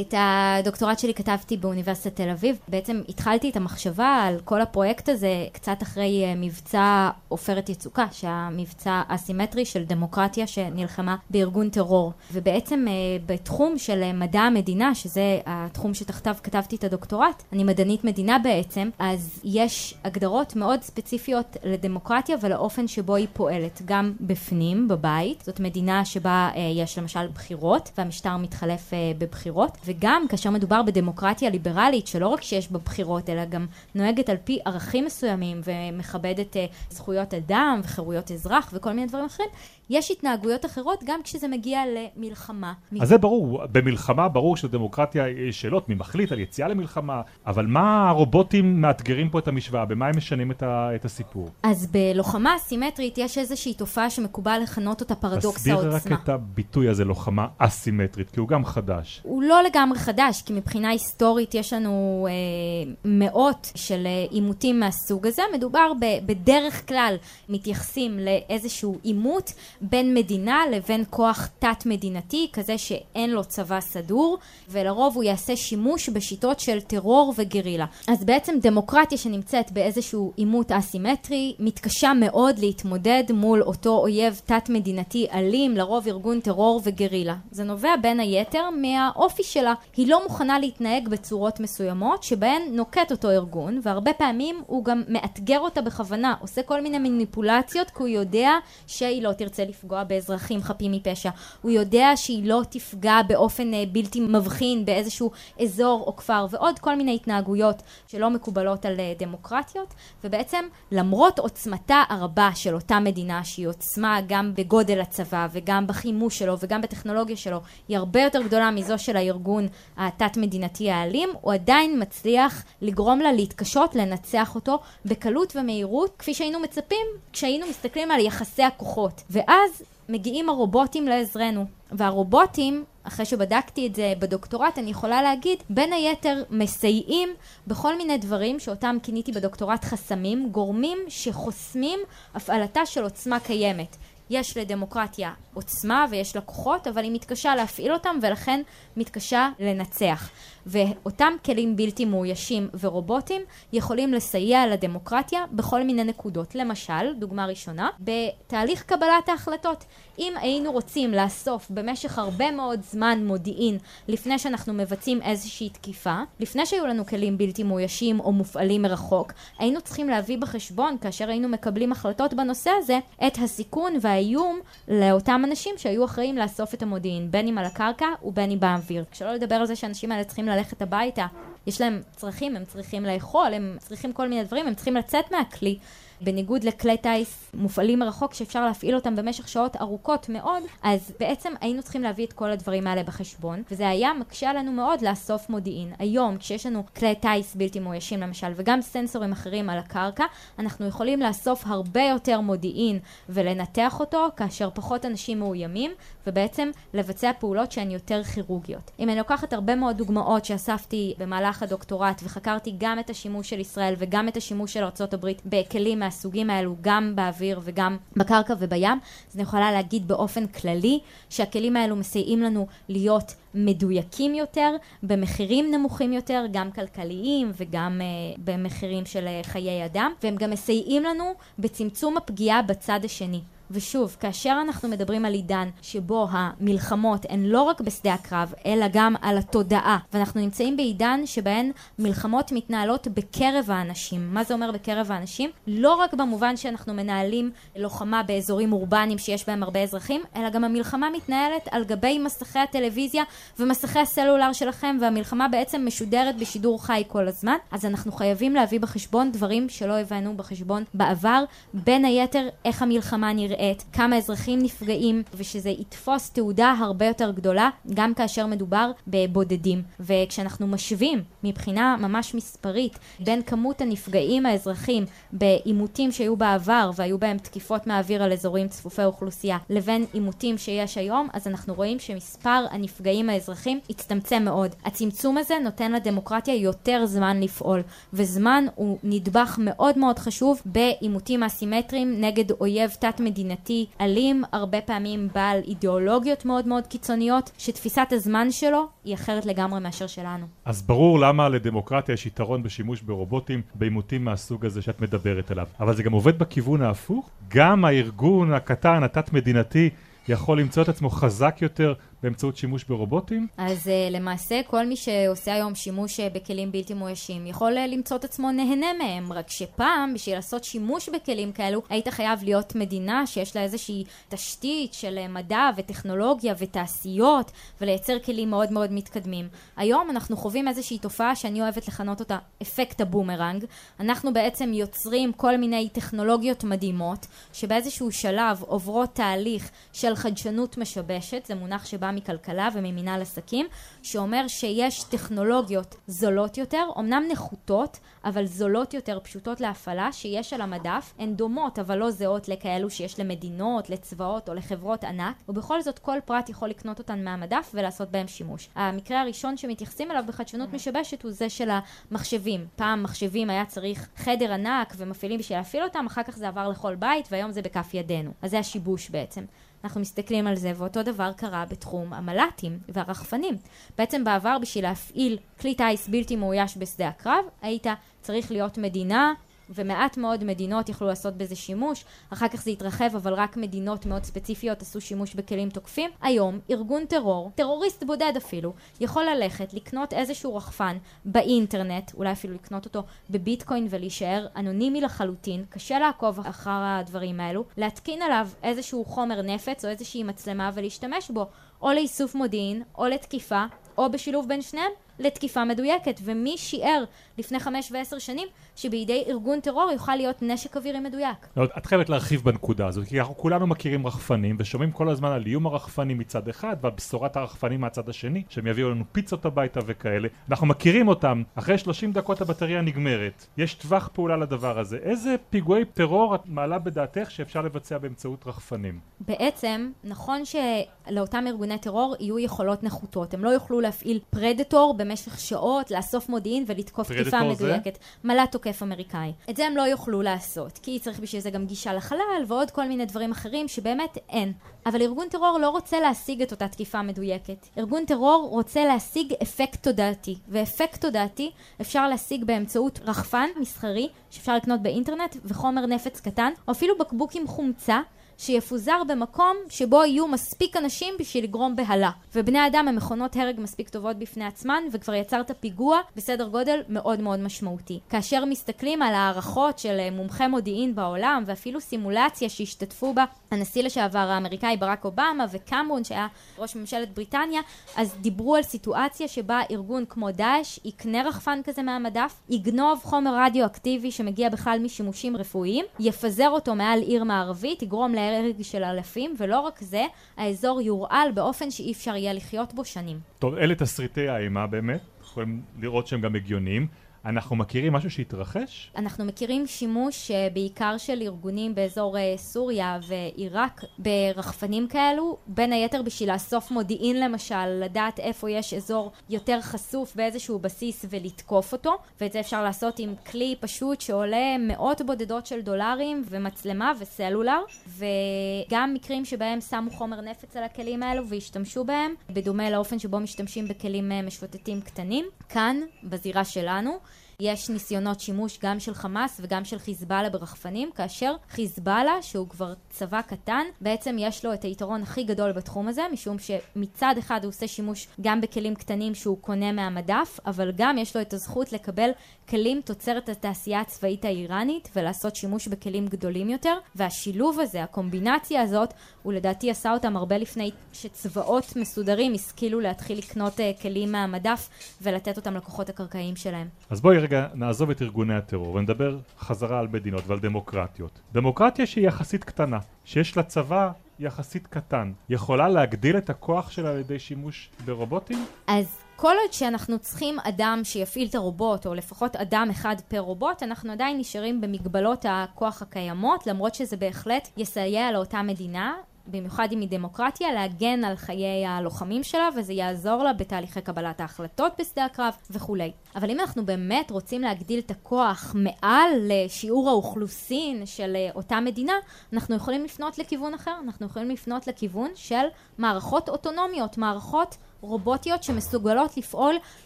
את 0.00 0.14
הדוקטורט 0.16 0.98
שלי 0.98 1.14
כתבתי 1.14 1.56
באוניברסיטת 1.56 2.16
תל 2.16 2.30
אביב. 2.30 2.58
בעצם 2.68 3.02
התחלתי 3.08 3.50
את 3.50 3.56
המחשבה 3.56 4.22
על 4.26 4.40
כל 4.44 4.60
הפרויקט 4.60 5.08
הזה 5.08 5.46
קצת 5.52 5.82
אחרי 5.82 6.24
אה, 6.24 6.34
מבצע 6.36 7.10
עופרת 7.28 7.68
יצוקה, 7.68 8.06
שהמבצע 8.12 9.02
אסימטרי 9.08 9.64
של 9.64 9.84
דמוקרטיה 9.84 10.46
שנלחמה 10.46 11.16
בארגון 11.30 11.70
טרור. 11.70 12.12
ובעצם 12.32 12.84
אה, 12.88 12.92
בתחום 13.26 13.78
של 13.78 14.02
אה, 14.02 14.12
מדע 14.12 14.40
המדינה, 14.40 14.94
שזה 14.94 15.40
התחום 15.46 15.94
שתחתיו 15.94 16.36
כתבתי 16.42 16.76
את 16.76 16.84
הדוקטורט, 16.84 17.42
אני 17.52 17.64
מדענית 17.64 18.04
מדינה 18.04 18.38
בעצם, 18.38 18.90
אז 18.98 19.40
יש 19.44 19.94
הגדרות 20.04 20.56
מאוד 20.56 20.82
ספציפיות 20.82 21.56
לדמוקרטיה 21.64 22.36
ולאופן 22.40 22.88
שבו 22.88 23.14
היא 23.14 23.26
פועלת, 23.32 23.82
גם 23.84 24.12
בפנים, 24.20 24.88
בבית. 24.88 25.42
זאת 25.46 25.60
מדינה 25.60 26.04
שבה 26.04 26.50
יש 26.74 26.98
למשל 26.98 27.26
בחירות, 27.34 27.90
והמשטר 27.98 28.36
מתחלף 28.36 28.90
בבחירות. 29.18 29.78
וגם 29.84 30.26
כאשר 30.28 30.50
מדובר 30.50 30.82
בדמוקרטיה 30.82 31.50
ליברלית, 31.50 32.06
שלא 32.06 32.28
רק 32.28 32.42
שיש 32.42 32.72
בה 32.72 32.78
בחירות, 32.78 33.30
אלא 33.30 33.44
גם 33.44 33.66
נוהגת 33.94 34.28
על 34.28 34.36
פי 34.44 34.58
ערכים 34.64 35.04
מסוימים 35.04 35.60
ומכבדת 35.64 36.56
uh, 36.56 36.94
זכויות 36.94 37.34
אדם 37.34 37.80
וחירויות 37.84 38.30
אזרח 38.30 38.70
וכל 38.72 38.92
מיני 38.92 39.06
דברים 39.06 39.24
אחרים, 39.24 39.48
יש 39.92 40.10
התנהגויות 40.10 40.66
אחרות 40.66 41.04
גם 41.04 41.20
כשזה 41.24 41.48
מגיע 41.48 41.80
למלחמה. 41.86 42.72
אז 43.00 43.08
זה 43.08 43.18
ברור, 43.18 43.62
במלחמה 43.72 44.28
ברור 44.28 44.56
שלדמוקרטיה 44.56 45.28
יש 45.28 45.60
שאלות, 45.60 45.88
מי 45.88 45.94
מחליט 45.94 46.32
על 46.32 46.40
יציאה 46.40 46.68
למלחמה, 46.68 47.22
אבל 47.46 47.66
מה 47.66 48.08
הרובוטים 48.08 48.80
מאתגרים 48.80 49.28
פה 49.30 49.38
את 49.38 49.48
המשוואה, 49.48 49.84
במה 49.84 50.06
הם 50.06 50.16
משנים 50.16 50.50
את, 50.50 50.62
ה, 50.62 50.90
את 50.94 51.04
הסיפור? 51.04 51.48
אז 51.62 51.86
בלוחמה 51.86 52.56
אסימטרית 52.56 53.18
יש 53.18 53.38
איזושהי 53.38 53.74
תופעה 53.74 54.10
שמקובל 54.10 54.60
לכנות 54.62 55.00
אותה 55.00 55.14
פרדוקס 55.14 55.66
העוצמה. 55.66 55.98
תסביר 55.98 56.14
רק 56.14 56.22
את 56.22 56.28
הביטוי 56.28 56.88
הזה, 56.88 57.04
לוחמה 57.04 57.46
אסימטרית, 57.58 58.30
כי 58.30 58.40
הוא 58.40 58.48
גם 58.48 58.64
חדש. 58.64 59.20
הוא 59.24 59.42
לא 59.42 59.62
לגמרי 59.62 59.98
חדש, 59.98 60.42
כי 60.42 60.52
מבחינה 60.52 60.88
היסטורית 60.88 61.54
יש 61.54 61.72
לנו 61.72 62.26
אה, 62.30 62.92
מאות 63.04 63.72
של 63.74 64.06
אה, 64.06 64.26
עימותים 64.30 64.80
מהסוג 64.80 65.26
הזה. 65.26 65.42
מדובר 65.54 65.92
ב, 66.00 66.06
בדרך 66.26 66.88
כלל 66.88 67.16
מתייחסים 67.48 68.18
לאיזשהו 68.18 68.98
עימות 69.02 69.52
בין 69.82 70.14
מדינה 70.14 70.60
לבין 70.70 71.04
כוח 71.10 71.48
תת-מדינתי, 71.58 72.48
כזה 72.52 72.78
שאין 72.78 73.30
לו 73.30 73.44
צבא 73.44 73.80
סדור, 73.80 74.38
ולרוב 74.68 75.16
הוא 75.16 75.24
יעשה 75.24 75.56
שימוש 75.56 76.08
בשיטות 76.08 76.60
של 76.60 76.80
טרור 76.80 77.34
וגרילה. 77.36 77.86
אז 78.08 78.24
בעצם 78.24 78.54
דמוקרטיה 78.60 79.18
שנמצאת 79.18 79.72
באיזשהו 79.72 80.32
עימות 80.36 80.72
אסימטרי, 80.72 81.54
מתקשה 81.58 82.12
מאוד 82.14 82.58
להתמודד 82.58 83.24
מול 83.34 83.62
אותו 83.62 83.98
אויב 83.98 84.40
תת-מדינתי 84.46 85.26
אלים, 85.32 85.76
לרוב 85.76 86.08
ארגון 86.08 86.40
טרור 86.40 86.80
וגרילה. 86.84 87.36
זה 87.50 87.64
נובע 87.64 87.96
בין 88.02 88.20
היתר 88.20 88.64
מהאופי 88.70 89.42
שלה. 89.42 89.74
היא 89.96 90.08
לא 90.08 90.22
מוכנה 90.22 90.58
להתנהג 90.58 91.08
בצורות 91.08 91.60
מסוימות 91.60 92.22
שבהן 92.22 92.62
נוקט 92.70 93.10
אותו 93.10 93.30
ארגון, 93.30 93.80
והרבה 93.82 94.12
פעמים 94.12 94.62
הוא 94.66 94.84
גם 94.84 95.02
מאתגר 95.08 95.60
אותה 95.60 95.82
בכוונה, 95.82 96.34
עושה 96.40 96.62
כל 96.62 96.80
מיני 96.80 96.98
מניפולציות, 96.98 97.90
כי 97.90 98.02
הוא 98.02 98.08
יודע 98.08 98.50
שהיא 98.86 99.22
לא 99.22 99.32
תרצה 99.32 99.64
לפגוע 99.72 100.04
באזרחים 100.04 100.62
חפים 100.62 100.92
מפשע. 100.92 101.30
הוא 101.62 101.70
יודע 101.70 102.12
שהיא 102.16 102.48
לא 102.48 102.62
תפגע 102.70 103.20
באופן 103.28 103.74
אה, 103.74 103.84
בלתי 103.92 104.20
מבחין 104.20 104.84
באיזשהו 104.84 105.30
אזור 105.62 106.04
או 106.06 106.16
כפר, 106.16 106.46
ועוד 106.50 106.78
כל 106.78 106.96
מיני 106.96 107.14
התנהגויות 107.14 107.82
שלא 108.06 108.30
מקובלות 108.30 108.84
על 108.86 109.00
אה, 109.00 109.12
דמוקרטיות, 109.18 109.94
ובעצם 110.24 110.64
למרות 110.92 111.38
עוצמתה 111.38 112.02
הרבה 112.08 112.50
של 112.54 112.74
אותה 112.74 113.00
מדינה, 113.00 113.44
שהיא 113.44 113.68
עוצמה 113.68 114.20
גם 114.26 114.52
בגודל 114.54 115.00
הצבא 115.00 115.48
וגם 115.52 115.86
בחימוש 115.86 116.38
שלו 116.38 116.56
וגם 116.60 116.80
בטכנולוגיה 116.80 117.36
שלו, 117.36 117.60
היא 117.88 117.96
הרבה 117.96 118.22
יותר 118.22 118.42
גדולה 118.42 118.70
מזו 118.70 118.98
של 118.98 119.16
הארגון 119.16 119.68
התת-מדינתי 119.96 120.90
האלים, 120.90 121.28
הוא 121.40 121.52
עדיין 121.52 122.02
מצליח 122.02 122.64
לגרום 122.82 123.20
לה 123.20 123.32
להתקשות 123.32 123.94
לנצח 123.94 124.54
אותו 124.54 124.78
בקלות 125.04 125.56
ומהירות, 125.56 126.14
כפי 126.18 126.34
שהיינו 126.34 126.60
מצפים 126.60 127.06
כשהיינו 127.32 127.66
מסתכלים 127.66 128.10
על 128.10 128.20
יחסי 128.20 128.62
הכוחות. 128.62 129.22
ואז 129.30 129.61
מגיעים 130.08 130.48
הרובוטים 130.48 131.08
לעזרנו. 131.08 131.66
והרובוטים, 131.92 132.84
אחרי 133.04 133.24
שבדקתי 133.26 133.86
את 133.86 133.94
זה 133.94 134.12
בדוקטורט, 134.18 134.78
אני 134.78 134.90
יכולה 134.90 135.22
להגיד, 135.22 135.58
בין 135.70 135.92
היתר 135.92 136.42
מסייעים 136.50 137.28
בכל 137.66 137.96
מיני 137.96 138.18
דברים 138.18 138.60
שאותם 138.60 138.96
כיניתי 139.02 139.32
בדוקטורט 139.32 139.84
חסמים, 139.84 140.48
גורמים 140.50 140.98
שחוסמים 141.08 142.00
הפעלתה 142.34 142.86
של 142.86 143.02
עוצמה 143.02 143.40
קיימת. 143.40 143.96
יש 144.30 144.56
לדמוקרטיה 144.56 145.32
עוצמה 145.54 146.06
ויש 146.10 146.36
לה 146.36 146.42
כוחות, 146.42 146.86
אבל 146.86 147.04
היא 147.04 147.12
מתקשה 147.12 147.54
להפעיל 147.54 147.92
אותם 147.92 148.16
ולכן 148.22 148.62
מתקשה 148.96 149.48
לנצח. 149.58 150.30
ואותם 150.66 151.32
כלים 151.44 151.76
בלתי 151.76 152.04
מאוישים 152.04 152.68
ורובוטים 152.80 153.42
יכולים 153.72 154.14
לסייע 154.14 154.66
לדמוקרטיה 154.66 155.44
בכל 155.52 155.82
מיני 155.82 156.04
נקודות. 156.04 156.54
למשל, 156.54 157.14
דוגמה 157.18 157.46
ראשונה, 157.46 157.88
בתהליך 158.00 158.82
קבלת 158.82 159.28
ההחלטות. 159.28 159.84
אם 160.18 160.32
היינו 160.36 160.72
רוצים 160.72 161.12
לאסוף 161.12 161.70
במשך 161.70 162.18
הרבה 162.18 162.50
מאוד 162.50 162.80
זמן 162.82 163.22
מודיעין 163.24 163.78
לפני 164.08 164.38
שאנחנו 164.38 164.74
מבצעים 164.74 165.22
איזושהי 165.22 165.68
תקיפה, 165.68 166.16
לפני 166.40 166.66
שהיו 166.66 166.86
לנו 166.86 167.06
כלים 167.06 167.38
בלתי 167.38 167.62
מאוישים 167.62 168.20
או 168.20 168.32
מופעלים 168.32 168.82
מרחוק, 168.82 169.32
היינו 169.58 169.80
צריכים 169.80 170.08
להביא 170.08 170.38
בחשבון, 170.38 170.96
כאשר 171.00 171.28
היינו 171.28 171.48
מקבלים 171.48 171.92
החלטות 171.92 172.34
בנושא 172.34 172.70
הזה, 172.78 172.98
את 173.26 173.38
הסיכון 173.42 173.92
והאיום 174.00 174.60
לאותם 174.88 175.42
אנשים 175.44 175.74
שהיו 175.78 176.04
אחראים 176.04 176.36
לאסוף 176.36 176.74
את 176.74 176.82
המודיעין, 176.82 177.30
בין 177.30 177.48
אם 177.48 177.58
על 177.58 177.64
הקרקע 177.64 178.06
ובין 178.22 178.50
אם 178.50 178.60
באוויר. 178.60 179.04
שלא 179.12 179.32
לדבר 179.34 179.54
על 179.54 179.66
זה 179.66 179.76
שהאנשים 179.76 180.12
האלה 180.12 180.24
צריכים 180.24 180.48
ללכת 180.56 180.82
הביתה, 180.82 181.26
יש 181.66 181.80
להם 181.80 182.02
צרכים, 182.16 182.56
הם 182.56 182.64
צריכים 182.64 183.04
לאכול, 183.04 183.54
הם 183.54 183.76
צריכים 183.78 184.12
כל 184.12 184.28
מיני 184.28 184.44
דברים, 184.44 184.66
הם 184.66 184.74
צריכים 184.74 184.94
לצאת 184.94 185.32
מהכלי. 185.32 185.78
בניגוד 186.24 186.64
לכלי 186.64 186.96
טיס 186.96 187.50
מופעלים 187.54 187.98
מרחוק 187.98 188.34
שאפשר 188.34 188.64
להפעיל 188.64 188.94
אותם 188.94 189.16
במשך 189.16 189.48
שעות 189.48 189.76
ארוכות 189.76 190.28
מאוד, 190.28 190.62
אז 190.82 191.12
בעצם 191.20 191.52
היינו 191.60 191.82
צריכים 191.82 192.02
להביא 192.02 192.26
את 192.26 192.32
כל 192.32 192.50
הדברים 192.50 192.86
האלה 192.86 193.02
בחשבון, 193.02 193.62
וזה 193.70 193.88
היה 193.88 194.12
מקשה 194.20 194.50
עלינו 194.50 194.72
מאוד 194.72 195.02
לאסוף 195.02 195.48
מודיעין. 195.48 195.92
היום, 195.98 196.38
כשיש 196.38 196.66
לנו 196.66 196.82
כלי 196.96 197.14
טיס 197.14 197.54
בלתי 197.54 197.80
מאוישים 197.80 198.20
למשל, 198.20 198.52
וגם 198.56 198.82
סנסורים 198.82 199.32
אחרים 199.32 199.70
על 199.70 199.78
הקרקע, 199.78 200.24
אנחנו 200.58 200.86
יכולים 200.86 201.20
לאסוף 201.20 201.66
הרבה 201.66 202.02
יותר 202.02 202.40
מודיעין 202.40 202.98
ולנתח 203.28 204.00
אותו, 204.00 204.28
כאשר 204.36 204.68
פחות 204.74 205.06
אנשים 205.06 205.38
מאוימים, 205.38 205.90
ובעצם 206.26 206.70
לבצע 206.94 207.30
פעולות 207.38 207.72
שהן 207.72 207.90
יותר 207.90 208.24
כירורגיות. 208.24 208.90
אם 208.98 209.08
אני 209.08 209.18
לוקחת 209.18 209.52
הרבה 209.52 209.74
מאוד 209.74 209.96
דוגמאות 209.96 210.44
שאספתי 210.44 211.14
במהלך 211.18 211.62
הדוקטורט 211.62 212.20
וחקרתי 212.24 212.74
גם 212.78 212.98
את 212.98 213.10
השימוש 213.10 213.50
של 213.50 213.60
ישראל 213.60 213.94
וגם 213.98 214.28
את 214.28 214.36
השימוש 214.36 214.72
של 214.72 214.82
ארה"ב 214.82 215.26
בכלים 215.46 215.98
מהסוגים 216.12 216.50
האלו, 216.50 216.76
גם 216.80 217.16
באוויר 217.16 217.60
וגם 217.62 217.96
בקרקע 218.16 218.54
ובים, 218.58 218.98
אז 219.30 219.34
אני 219.34 219.42
יכולה 219.42 219.72
להגיד 219.72 220.08
באופן 220.08 220.46
כללי 220.46 221.00
שהכלים 221.30 221.76
האלו 221.76 221.96
מסייעים 221.96 222.40
לנו 222.40 222.66
להיות 222.88 223.34
מדויקים 223.54 224.34
יותר, 224.34 224.76
במחירים 225.02 225.70
נמוכים 225.74 226.12
יותר, 226.12 226.44
גם 226.52 226.72
כלכליים 226.72 227.52
וגם 227.56 228.00
uh, 228.00 228.40
במחירים 228.44 229.06
של 229.06 229.26
uh, 229.26 229.46
חיי 229.46 229.84
אדם, 229.84 230.12
והם 230.22 230.36
גם 230.36 230.50
מסייעים 230.50 231.02
לנו 231.02 231.24
בצמצום 231.58 232.16
הפגיעה 232.16 232.62
בצד 232.62 233.00
השני. 233.04 233.40
ושוב, 233.72 234.16
כאשר 234.20 234.58
אנחנו 234.62 234.88
מדברים 234.88 235.24
על 235.24 235.34
עידן 235.34 235.68
שבו 235.82 236.28
המלחמות 236.30 237.26
הן 237.28 237.42
לא 237.44 237.62
רק 237.62 237.80
בשדה 237.80 238.14
הקרב, 238.14 238.52
אלא 238.66 238.86
גם 238.92 239.14
על 239.22 239.38
התודעה, 239.38 239.98
ואנחנו 240.12 240.40
נמצאים 240.40 240.76
בעידן 240.76 241.20
שבהן 241.26 241.70
מלחמות 241.98 242.52
מתנהלות 242.52 243.08
בקרב 243.08 243.70
האנשים. 243.70 244.34
מה 244.34 244.44
זה 244.44 244.54
אומר 244.54 244.72
בקרב 244.72 245.12
האנשים? 245.12 245.50
לא 245.66 245.94
רק 245.94 246.14
במובן 246.14 246.56
שאנחנו 246.56 246.94
מנהלים 246.94 247.50
לוחמה 247.76 248.22
באזורים 248.22 248.72
אורבניים 248.72 249.18
שיש 249.18 249.46
בהם 249.46 249.62
הרבה 249.62 249.82
אזרחים, 249.82 250.22
אלא 250.36 250.50
גם 250.50 250.64
המלחמה 250.64 251.10
מתנהלת 251.10 251.68
על 251.70 251.84
גבי 251.84 252.18
מסכי 252.18 252.58
הטלוויזיה 252.58 253.22
ומסכי 253.58 253.98
הסלולר 253.98 254.52
שלכם, 254.52 254.96
והמלחמה 255.00 255.48
בעצם 255.48 255.86
משודרת 255.86 256.36
בשידור 256.36 256.84
חי 256.84 257.02
כל 257.08 257.28
הזמן. 257.28 257.56
אז 257.70 257.86
אנחנו 257.86 258.12
חייבים 258.12 258.54
להביא 258.54 258.80
בחשבון 258.80 259.32
דברים 259.32 259.68
שלא 259.68 259.98
הבאנו 259.98 260.36
בחשבון 260.36 260.84
בעבר, 260.94 261.44
בין 261.74 262.04
היתר 262.04 262.48
איך 262.64 262.82
המלחמה 262.82 263.32
נראית. 263.32 263.61
נראית, 263.62 263.84
כמה 263.92 264.16
אזרחים 264.16 264.58
נפגעים, 264.62 265.22
ושזה 265.34 265.70
יתפוס 265.70 266.30
תעודה 266.30 266.74
הרבה 266.78 267.06
יותר 267.06 267.30
גדולה, 267.30 267.70
גם 267.94 268.14
כאשר 268.14 268.46
מדובר 268.46 268.90
בבודדים. 269.06 269.82
וכשאנחנו 270.00 270.66
משווים 270.66 271.22
מבחינה 271.44 271.96
ממש 272.00 272.34
מספרית 272.34 272.98
בין 273.20 273.42
כמות 273.42 273.80
הנפגעים 273.80 274.46
האזרחים 274.46 275.04
בעימותים 275.32 276.12
שהיו 276.12 276.36
בעבר 276.36 276.90
והיו 276.96 277.18
בהם 277.18 277.38
תקיפות 277.38 277.86
מהאוויר 277.86 278.22
על 278.22 278.32
אזורים 278.32 278.68
צפופי 278.68 279.04
אוכלוסייה, 279.04 279.58
לבין 279.70 280.06
עימותים 280.12 280.58
שיש 280.58 280.98
היום, 280.98 281.28
אז 281.32 281.46
אנחנו 281.46 281.74
רואים 281.74 281.98
שמספר 281.98 282.66
הנפגעים 282.70 283.30
האזרחים 283.30 283.80
הצטמצם 283.90 284.42
מאוד. 284.44 284.74
הצמצום 284.84 285.38
הזה 285.38 285.54
נותן 285.64 285.92
לדמוקרטיה 285.92 286.54
יותר 286.54 287.06
זמן 287.06 287.40
לפעול, 287.40 287.82
וזמן 288.12 288.64
הוא 288.74 288.98
נדבך 289.04 289.58
מאוד 289.60 289.98
מאוד 289.98 290.18
חשוב 290.18 290.62
בעימותים 290.66 291.42
אסימטריים 291.42 292.20
נגד 292.20 292.50
אויב 292.50 292.90
תת-מדיני. 292.90 293.51
מדינתי 293.52 293.86
אלים, 294.00 294.42
הרבה 294.52 294.80
פעמים 294.80 295.28
בעל 295.34 295.58
אידיאולוגיות 295.64 296.44
מאוד 296.44 296.68
מאוד 296.68 296.86
קיצוניות, 296.86 297.50
שתפיסת 297.58 298.06
הזמן 298.10 298.50
שלו 298.50 298.86
היא 299.04 299.14
אחרת 299.14 299.46
לגמרי 299.46 299.80
מאשר 299.80 300.06
שלנו. 300.06 300.46
אז 300.64 300.82
ברור 300.82 301.20
למה 301.20 301.48
לדמוקרטיה 301.48 302.12
יש 302.12 302.26
יתרון 302.26 302.62
בשימוש 302.62 303.02
ברובוטים 303.02 303.62
בעימותים 303.74 304.24
מהסוג 304.24 304.66
הזה 304.66 304.82
שאת 304.82 305.00
מדברת 305.00 305.50
עליו. 305.50 305.66
אבל 305.80 305.96
זה 305.96 306.02
גם 306.02 306.12
עובד 306.12 306.38
בכיוון 306.38 306.82
ההפוך. 306.82 307.30
גם 307.48 307.84
הארגון 307.84 308.52
הקטן, 308.52 309.02
התת-מדינתי, 309.02 309.90
יכול 310.28 310.60
למצוא 310.60 310.82
את 310.82 310.88
עצמו 310.88 311.10
חזק 311.10 311.56
יותר 311.60 311.94
באמצעות 312.22 312.56
שימוש 312.56 312.84
ברובוטים? 312.84 313.46
אז 313.56 313.86
uh, 313.86 313.90
למעשה 314.10 314.60
כל 314.66 314.86
מי 314.86 314.96
שעושה 314.96 315.54
היום 315.54 315.74
שימוש 315.74 316.20
uh, 316.20 316.22
בכלים 316.34 316.72
בלתי 316.72 316.94
מאוישים 316.94 317.46
יכול 317.46 317.78
uh, 317.78 317.80
למצוא 317.80 318.16
את 318.16 318.24
עצמו 318.24 318.50
נהנה 318.50 318.92
מהם, 318.98 319.32
רק 319.32 319.50
שפעם 319.50 320.14
בשביל 320.14 320.34
לעשות 320.34 320.64
שימוש 320.64 321.08
בכלים 321.08 321.52
כאלו 321.52 321.82
היית 321.88 322.08
חייב 322.08 322.42
להיות 322.42 322.74
מדינה 322.74 323.26
שיש 323.26 323.56
לה 323.56 323.62
איזושהי 323.62 324.04
תשתית 324.28 324.94
של 324.94 325.28
מדע 325.28 325.70
וטכנולוגיה 325.76 326.54
ותעשיות 326.58 327.50
ולייצר 327.80 328.18
כלים 328.18 328.50
מאוד 328.50 328.72
מאוד 328.72 328.92
מתקדמים. 328.92 329.48
היום 329.76 330.10
אנחנו 330.10 330.36
חווים 330.36 330.68
איזושהי 330.68 330.98
תופעה 330.98 331.36
שאני 331.36 331.62
אוהבת 331.62 331.88
לכנות 331.88 332.20
אותה 332.20 332.38
אפקט 332.62 333.00
הבומרנג. 333.00 333.64
אנחנו 334.00 334.32
בעצם 334.32 334.72
יוצרים 334.72 335.32
כל 335.32 335.56
מיני 335.56 335.88
טכנולוגיות 335.88 336.64
מדהימות 336.64 337.26
שבאיזשהו 337.52 338.12
שלב 338.12 338.62
עוברות 338.62 339.14
תהליך 339.14 339.70
של 339.92 340.14
חדשנות 340.14 340.78
משבשת, 340.78 341.46
זה 341.46 341.54
מונח 341.54 341.86
שבא 341.86 342.11
מכלכלה 342.12 342.68
וממינהל 342.74 343.22
עסקים, 343.22 343.66
שאומר 344.02 344.48
שיש 344.48 345.04
טכנולוגיות 345.04 345.96
זולות 346.06 346.58
יותר, 346.58 346.84
אמנם 346.98 347.22
נחותות, 347.30 347.98
אבל 348.24 348.46
זולות 348.46 348.94
יותר, 348.94 349.18
פשוטות 349.22 349.60
להפעלה, 349.60 350.12
שיש 350.12 350.52
על 350.52 350.60
המדף, 350.60 351.14
הן 351.18 351.34
דומות 351.34 351.78
אבל 351.78 351.98
לא 351.98 352.10
זהות 352.10 352.48
לכאלו 352.48 352.90
שיש 352.90 353.20
למדינות, 353.20 353.90
לצבאות 353.90 354.48
או 354.48 354.54
לחברות 354.54 355.04
ענק, 355.04 355.36
ובכל 355.48 355.82
זאת 355.82 355.98
כל 355.98 356.18
פרט 356.24 356.48
יכול 356.48 356.68
לקנות 356.68 356.98
אותן 356.98 357.24
מהמדף 357.24 357.70
ולעשות 357.74 358.10
בהם 358.10 358.28
שימוש. 358.28 358.68
המקרה 358.74 359.20
הראשון 359.20 359.56
שמתייחסים 359.56 360.10
אליו 360.10 360.24
בחדשנות 360.26 360.72
משבשת 360.72 361.22
הוא 361.22 361.32
זה 361.32 361.48
של 361.48 361.70
המחשבים. 362.10 362.66
פעם 362.76 363.02
מחשבים 363.02 363.50
היה 363.50 363.64
צריך 363.64 364.08
חדר 364.16 364.52
ענק 364.52 364.94
ומפעילים 364.96 365.38
בשביל 365.38 365.58
להפעיל 365.58 365.84
אותם, 365.84 366.06
אחר 366.06 366.22
כך 366.22 366.36
זה 366.36 366.48
עבר 366.48 366.68
לכל 366.68 366.94
בית 366.94 367.28
והיום 367.30 367.52
זה 367.52 367.62
בכף 367.62 367.94
ידינו. 367.94 368.30
אז 368.42 368.50
זה 368.50 368.58
השיבוש 368.58 369.10
בעצם. 369.10 369.44
אנחנו 369.84 370.00
מסתכלים 370.00 370.46
על 370.46 370.56
זה, 370.56 370.72
ואותו 370.76 371.02
דבר 371.02 371.32
קרה 371.32 371.64
בתחום 371.68 372.12
המל"טים 372.12 372.78
והרחפנים. 372.88 373.56
בעצם 373.98 374.24
בעבר 374.24 374.56
בשביל 374.58 374.84
להפעיל 374.84 375.38
כלי 375.60 375.74
טיס 375.74 376.08
בלתי 376.08 376.36
מאויש 376.36 376.78
בשדה 376.78 377.08
הקרב, 377.08 377.44
היית 377.62 377.86
צריך 378.20 378.50
להיות 378.50 378.78
מדינה 378.78 379.32
ומעט 379.74 380.16
מאוד 380.16 380.44
מדינות 380.44 380.88
יכלו 380.88 381.08
לעשות 381.08 381.36
בזה 381.36 381.56
שימוש, 381.56 382.04
אחר 382.30 382.48
כך 382.48 382.62
זה 382.62 382.70
התרחב, 382.70 383.16
אבל 383.16 383.34
רק 383.34 383.56
מדינות 383.56 384.06
מאוד 384.06 384.24
ספציפיות 384.24 384.82
עשו 384.82 385.00
שימוש 385.00 385.34
בכלים 385.34 385.70
תוקפים. 385.70 386.10
היום, 386.22 386.58
ארגון 386.70 387.06
טרור, 387.06 387.50
טרוריסט 387.54 388.04
בודד 388.04 388.32
אפילו, 388.36 388.72
יכול 389.00 389.24
ללכת, 389.24 389.74
לקנות 389.74 390.12
איזשהו 390.12 390.56
רחפן 390.56 390.96
באינטרנט, 391.24 392.14
אולי 392.14 392.32
אפילו 392.32 392.54
לקנות 392.54 392.84
אותו 392.84 393.02
בביטקוין 393.30 393.86
ולהישאר 393.90 394.46
אנונימי 394.56 395.00
לחלוטין, 395.00 395.64
קשה 395.68 395.98
לעקוב 395.98 396.40
אחר 396.40 396.80
הדברים 396.82 397.40
האלו, 397.40 397.64
להתקין 397.76 398.22
עליו 398.22 398.48
איזשהו 398.62 399.04
חומר 399.04 399.42
נפץ 399.42 399.84
או 399.84 399.90
איזושהי 399.90 400.22
מצלמה 400.22 400.70
ולהשתמש 400.74 401.30
בו, 401.30 401.46
או 401.82 401.92
לאיסוף 401.92 402.34
מודיעין, 402.34 402.82
או 402.98 403.06
לתקיפה, 403.06 403.64
או 403.98 404.10
בשילוב 404.10 404.48
בין 404.48 404.62
שניהם, 404.62 404.90
לתקיפה 405.22 405.64
מדויקת. 405.64 406.20
ומי 406.24 406.58
שיער 406.58 407.04
לפני 407.38 407.60
חמש 407.60 407.92
ועשר 407.92 408.18
שנים 408.18 408.48
שבידי 408.76 409.24
ארגון 409.28 409.60
טרור 409.60 409.90
יוכל 409.92 410.16
להיות 410.16 410.42
נשק 410.42 410.76
אווירי 410.76 411.00
מדויק. 411.00 411.46
את 411.78 411.86
חייבת 411.86 412.08
להרחיב 412.08 412.44
בנקודה 412.44 412.86
הזאת, 412.86 413.06
כי 413.06 413.20
אנחנו 413.20 413.36
כולנו 413.36 413.66
מכירים 413.66 414.06
רחפנים 414.06 414.56
ושומעים 414.58 414.90
כל 414.90 415.08
הזמן 415.08 415.32
על 415.32 415.46
איום 415.46 415.66
הרחפנים 415.66 416.18
מצד 416.18 416.48
אחד 416.48 416.76
ועל 416.80 416.92
בשורת 416.96 417.36
הרחפנים 417.36 417.80
מהצד 417.80 418.08
השני, 418.08 418.42
שהם 418.48 418.66
יביאו 418.66 418.90
לנו 418.90 419.04
פיצות 419.12 419.44
הביתה 419.44 419.80
וכאלה. 419.86 420.28
אנחנו 420.50 420.66
מכירים 420.66 421.08
אותם, 421.08 421.42
אחרי 421.54 421.78
30 421.78 422.12
דקות 422.12 422.40
הבטריה 422.40 422.80
נגמרת. 422.80 423.46
יש 423.56 423.74
טווח 423.74 424.08
פעולה 424.12 424.36
לדבר 424.36 424.78
הזה. 424.78 424.96
איזה 425.02 425.34
פיגועי 425.50 425.84
טרור 425.84 426.34
את 426.34 426.40
מעלה 426.46 426.78
בדעתך 426.78 427.30
שאפשר 427.30 427.62
לבצע 427.62 427.98
באמצעות 427.98 428.46
רחפנים? 428.46 429.00
בעצם, 429.20 429.90
נכון 430.04 430.42
שלאותם 430.44 431.44
ארגוני 431.46 431.78
טרור 431.78 432.16
יהיו 432.20 432.38
יכולות 432.38 432.82
נחותות. 432.82 433.34
הם 433.34 433.44
לא 433.44 433.50
יוכלו 433.50 433.80
להפעיל 433.80 434.20
פרדטור 434.30 434.94
במשך 435.12 435.40
שעות, 435.40 435.90
לאסוף 435.90 436.28
מודיעין 436.28 436.64
ולתקוף 436.66 437.12
תקיפה 437.12 437.42
מדויקת. 437.42 437.98
מל"ט 438.24 438.52
תוקף 438.52 438.82
אמריקאי. 438.82 439.32
את 439.50 439.56
זה 439.56 439.66
הם 439.66 439.76
לא 439.76 439.82
יוכלו 439.82 440.22
לעשות, 440.22 440.78
כי 440.78 440.98
צריך 440.98 441.20
בשביל 441.20 441.40
זה 441.40 441.50
גם 441.50 441.66
גישה 441.66 441.94
לחלל 441.94 442.44
ועוד 442.46 442.70
כל 442.70 442.88
מיני 442.88 443.06
דברים 443.06 443.30
אחרים 443.30 443.68
שבאמת 443.68 444.18
אין. 444.28 444.52
אבל 444.86 445.02
ארגון 445.02 445.28
טרור 445.28 445.58
לא 445.58 445.70
רוצה 445.70 446.00
להשיג 446.00 446.42
את 446.42 446.52
אותה 446.52 446.68
תקיפה 446.68 447.02
מדויקת. 447.02 447.66
ארגון 447.78 448.04
טרור 448.04 448.48
רוצה 448.50 448.84
להשיג 448.84 449.34
אפקט 449.42 449.82
תודעתי, 449.82 450.36
ואפקט 450.48 451.00
תודעתי 451.00 451.50
אפשר 451.80 452.08
להשיג 452.08 452.44
באמצעות 452.44 453.00
רחפן 453.04 453.48
מסחרי 453.60 454.08
שאפשר 454.30 454.56
לקנות 454.56 454.82
באינטרנט 454.82 455.36
וחומר 455.44 455.86
נפץ 455.86 456.20
קטן, 456.20 456.52
או 456.68 456.72
אפילו 456.72 456.98
בקבוק 456.98 457.36
עם 457.36 457.46
חומצה 457.46 458.00
שיפוזר 458.38 459.02
במקום 459.08 459.56
שבו 459.68 460.04
יהיו 460.04 460.28
מספיק 460.28 460.76
אנשים 460.76 461.14
בשביל 461.18 461.44
לגרום 461.44 461.76
בהלה. 461.76 462.10
ובני 462.34 462.66
אדם 462.66 462.88
הם 462.88 462.96
מכונות 462.96 463.36
הרג 463.36 463.60
מספיק 463.60 463.88
טובות 463.88 464.16
בפני 464.16 464.44
עצמן, 464.44 464.82
וכבר 464.92 465.14
יצרת 465.14 465.50
פיגוע 465.60 466.00
בסדר 466.16 466.48
גודל 466.48 466.80
מאוד 466.88 467.20
מאוד 467.20 467.40
משמעותי. 467.40 468.00
כאשר 468.08 468.44
מסתכלים 468.44 469.02
על 469.02 469.14
הערכות 469.14 469.78
של 469.78 469.96
אה, 470.00 470.10
מומחי 470.10 470.46
מודיעין 470.46 470.94
בעולם, 470.94 471.42
ואפילו 471.46 471.80
סימולציה 471.80 472.48
שהשתתפו 472.48 473.14
בה 473.14 473.24
הנשיא 473.50 473.82
לשעבר 473.82 474.18
האמריקאי 474.18 474.76
ברק 474.76 475.04
אובמה 475.04 475.46
וקמרון 475.52 476.04
שהיה 476.04 476.26
ראש 476.58 476.76
ממשלת 476.76 477.14
בריטניה, 477.14 477.60
אז 477.96 478.14
דיברו 478.20 478.56
על 478.56 478.62
סיטואציה 478.62 479.28
שבה 479.28 479.60
ארגון 479.70 480.04
כמו 480.08 480.30
דאעש 480.30 480.80
יקנה 480.84 481.22
רחפן 481.22 481.60
כזה 481.64 481.82
מהמדף, 481.82 482.40
יגנוב 482.50 483.00
חומר 483.02 483.44
רדיואקטיבי 483.44 484.10
שמגיע 484.10 484.48
בכלל 484.48 484.78
משימושים 484.78 485.36
רפואיים, 485.36 485.84
יפזר 486.00 486.48
אותו 486.50 486.74
מעל 486.74 486.98
עיר 486.98 487.24
מערבית, 487.24 487.82
יגרום 487.82 488.14
להרג 488.30 488.62
של 488.62 488.84
אלפים, 488.84 489.34
ולא 489.38 489.60
רק 489.60 489.80
זה, 489.80 490.04
האזור 490.36 490.80
יורעל 490.80 491.32
באופן 491.34 491.70
שאי 491.70 491.92
אפשר 491.92 492.16
יהיה 492.16 492.32
לחיות 492.32 492.74
בו 492.74 492.84
שנים. 492.84 493.20
טוב, 493.38 493.54
אלה 493.54 493.74
תסריטי 493.74 494.28
האימה 494.28 494.66
באמת, 494.66 495.00
יכולים 495.22 495.62
לראות 495.80 496.06
שהם 496.06 496.20
גם 496.20 496.34
הגיוניים. 496.34 496.86
אנחנו 497.24 497.56
מכירים 497.56 497.92
משהו 497.92 498.10
שהתרחש? 498.10 498.90
אנחנו 498.96 499.24
מכירים 499.24 499.66
שימוש 499.66 500.30
uh, 500.30 500.34
בעיקר 500.54 500.98
של 500.98 501.22
ארגונים 501.22 501.74
באזור 501.74 502.16
uh, 502.16 502.20
סוריה 502.38 502.98
ועיראק 503.06 503.80
ברחפנים 503.98 504.88
כאלו, 504.88 505.36
בין 505.46 505.72
היתר 505.72 506.02
בשביל 506.02 506.32
לאסוף 506.32 506.70
מודיעין 506.70 507.20
למשל, 507.20 507.66
לדעת 507.66 508.20
איפה 508.20 508.50
יש 508.50 508.74
אזור 508.74 509.12
יותר 509.30 509.60
חשוף 509.60 510.16
באיזשהו 510.16 510.58
בסיס 510.58 511.04
ולתקוף 511.10 511.72
אותו, 511.72 511.98
ואת 512.20 512.32
זה 512.32 512.40
אפשר 512.40 512.62
לעשות 512.62 512.98
עם 512.98 513.14
כלי 513.30 513.54
פשוט 513.60 514.00
שעולה 514.00 514.58
מאות 514.58 515.02
בודדות 515.02 515.46
של 515.46 515.60
דולרים 515.60 516.24
ומצלמה 516.28 516.92
וסלולר, 516.98 517.60
וגם 517.88 518.94
מקרים 518.94 519.24
שבהם 519.24 519.60
שמו 519.60 519.90
חומר 519.90 520.20
נפץ 520.20 520.56
על 520.56 520.64
הכלים 520.64 521.02
האלו 521.02 521.28
והשתמשו 521.28 521.84
בהם, 521.84 522.14
בדומה 522.30 522.70
לאופן 522.70 522.98
שבו 522.98 523.20
משתמשים 523.20 523.68
בכלים 523.68 524.12
uh, 524.12 524.26
משוטטים 524.26 524.80
קטנים. 524.80 525.24
כאן, 525.48 525.76
בזירה 526.04 526.44
שלנו, 526.44 526.98
יש 527.44 527.70
ניסיונות 527.70 528.20
שימוש 528.20 528.58
גם 528.62 528.80
של 528.80 528.94
חמאס 528.94 529.40
וגם 529.42 529.64
של 529.64 529.78
חיזבאללה 529.78 530.30
ברחפנים, 530.30 530.90
כאשר 530.94 531.34
חיזבאללה, 531.50 532.22
שהוא 532.22 532.48
כבר 532.48 532.72
צבא 532.90 533.22
קטן, 533.22 533.62
בעצם 533.80 534.16
יש 534.18 534.44
לו 534.44 534.54
את 534.54 534.64
היתרון 534.64 535.02
הכי 535.02 535.24
גדול 535.24 535.52
בתחום 535.52 535.88
הזה, 535.88 536.02
משום 536.12 536.36
שמצד 536.38 537.14
אחד 537.18 537.40
הוא 537.42 537.48
עושה 537.48 537.68
שימוש 537.68 538.08
גם 538.20 538.40
בכלים 538.40 538.74
קטנים 538.74 539.14
שהוא 539.14 539.38
קונה 539.40 539.72
מהמדף, 539.72 540.40
אבל 540.46 540.72
גם 540.76 540.98
יש 540.98 541.16
לו 541.16 541.22
את 541.22 541.32
הזכות 541.32 541.72
לקבל 541.72 542.10
כלים 542.48 542.80
תוצרת 542.84 543.28
התעשייה 543.28 543.80
הצבאית 543.80 544.24
האיראנית 544.24 544.88
ולעשות 544.96 545.36
שימוש 545.36 545.68
בכלים 545.68 546.06
גדולים 546.06 546.50
יותר, 546.50 546.74
והשילוב 546.94 547.60
הזה, 547.60 547.82
הקומבינציה 547.82 548.62
הזאת, 548.62 548.94
הוא 549.22 549.32
לדעתי 549.32 549.70
עשה 549.70 549.92
אותם 549.92 550.16
הרבה 550.16 550.38
לפני 550.38 550.70
שצבאות 550.92 551.76
מסודרים 551.76 552.34
השכילו 552.34 552.80
להתחיל 552.80 553.18
לקנות 553.18 553.60
uh, 553.60 553.82
כלים 553.82 554.12
מהמדף 554.12 554.68
ולתת 555.02 555.36
אותם 555.36 555.54
לכוחות 555.54 555.88
הקרקעיים 555.88 556.36
שלהם. 556.36 556.68
אז 556.90 557.00
בואי 557.00 557.18
רגע 557.18 557.31
נעזוב 557.54 557.90
את 557.90 558.02
ארגוני 558.02 558.34
הטרור 558.34 558.74
ונדבר 558.74 559.18
חזרה 559.38 559.78
על 559.78 559.88
מדינות 559.92 560.22
ועל 560.26 560.38
דמוקרטיות. 560.38 561.20
דמוקרטיה 561.32 561.86
שהיא 561.86 562.06
יחסית 562.06 562.44
קטנה, 562.44 562.78
שיש 563.04 563.36
לה 563.36 563.42
צבא 563.42 563.90
יחסית 564.18 564.66
קטן, 564.66 565.12
יכולה 565.28 565.68
להגדיל 565.68 566.16
את 566.16 566.30
הכוח 566.30 566.70
שלה 566.70 566.90
על 566.90 566.98
ידי 566.98 567.18
שימוש 567.18 567.70
ברובוטים? 567.84 568.44
אז 568.66 568.98
כל 569.16 569.34
עוד 569.42 569.52
שאנחנו 569.52 569.98
צריכים 569.98 570.36
אדם 570.44 570.80
שיפעיל 570.84 571.28
את 571.28 571.34
הרובוט, 571.34 571.86
או 571.86 571.94
לפחות 571.94 572.36
אדם 572.36 572.68
אחד 572.70 572.96
פר 573.08 573.18
רובוט, 573.18 573.62
אנחנו 573.62 573.92
עדיין 573.92 574.18
נשארים 574.18 574.60
במגבלות 574.60 575.26
הכוח 575.28 575.82
הקיימות, 575.82 576.46
למרות 576.46 576.74
שזה 576.74 576.96
בהחלט 576.96 577.48
יסייע 577.56 578.12
לאותה 578.12 578.42
מדינה 578.42 578.94
במיוחד 579.26 579.68
אם 579.72 579.80
היא 579.80 579.88
דמוקרטיה, 579.88 580.52
להגן 580.52 581.04
על 581.04 581.16
חיי 581.16 581.66
הלוחמים 581.66 582.22
שלה, 582.22 582.48
וזה 582.56 582.72
יעזור 582.72 583.24
לה 583.24 583.32
בתהליכי 583.32 583.80
קבלת 583.80 584.20
ההחלטות 584.20 584.72
בשדה 584.78 585.04
הקרב 585.04 585.34
וכולי. 585.50 585.92
אבל 586.16 586.30
אם 586.30 586.40
אנחנו 586.40 586.66
באמת 586.66 587.10
רוצים 587.10 587.40
להגדיל 587.42 587.78
את 587.78 587.90
הכוח 587.90 588.54
מעל 588.58 589.10
לשיעור 589.20 589.88
האוכלוסין 589.88 590.86
של 590.86 591.16
אה, 591.16 591.30
אותה 591.34 591.60
מדינה, 591.60 591.92
אנחנו 592.32 592.56
יכולים 592.56 592.84
לפנות 592.84 593.18
לכיוון 593.18 593.54
אחר, 593.54 593.74
אנחנו 593.84 594.06
יכולים 594.06 594.30
לפנות 594.30 594.66
לכיוון 594.66 595.10
של 595.14 595.44
מערכות 595.78 596.28
אוטונומיות, 596.28 596.98
מערכות 596.98 597.56
רובוטיות 597.82 598.42
שמסוגלות 598.42 599.16
לפעול 599.16 599.54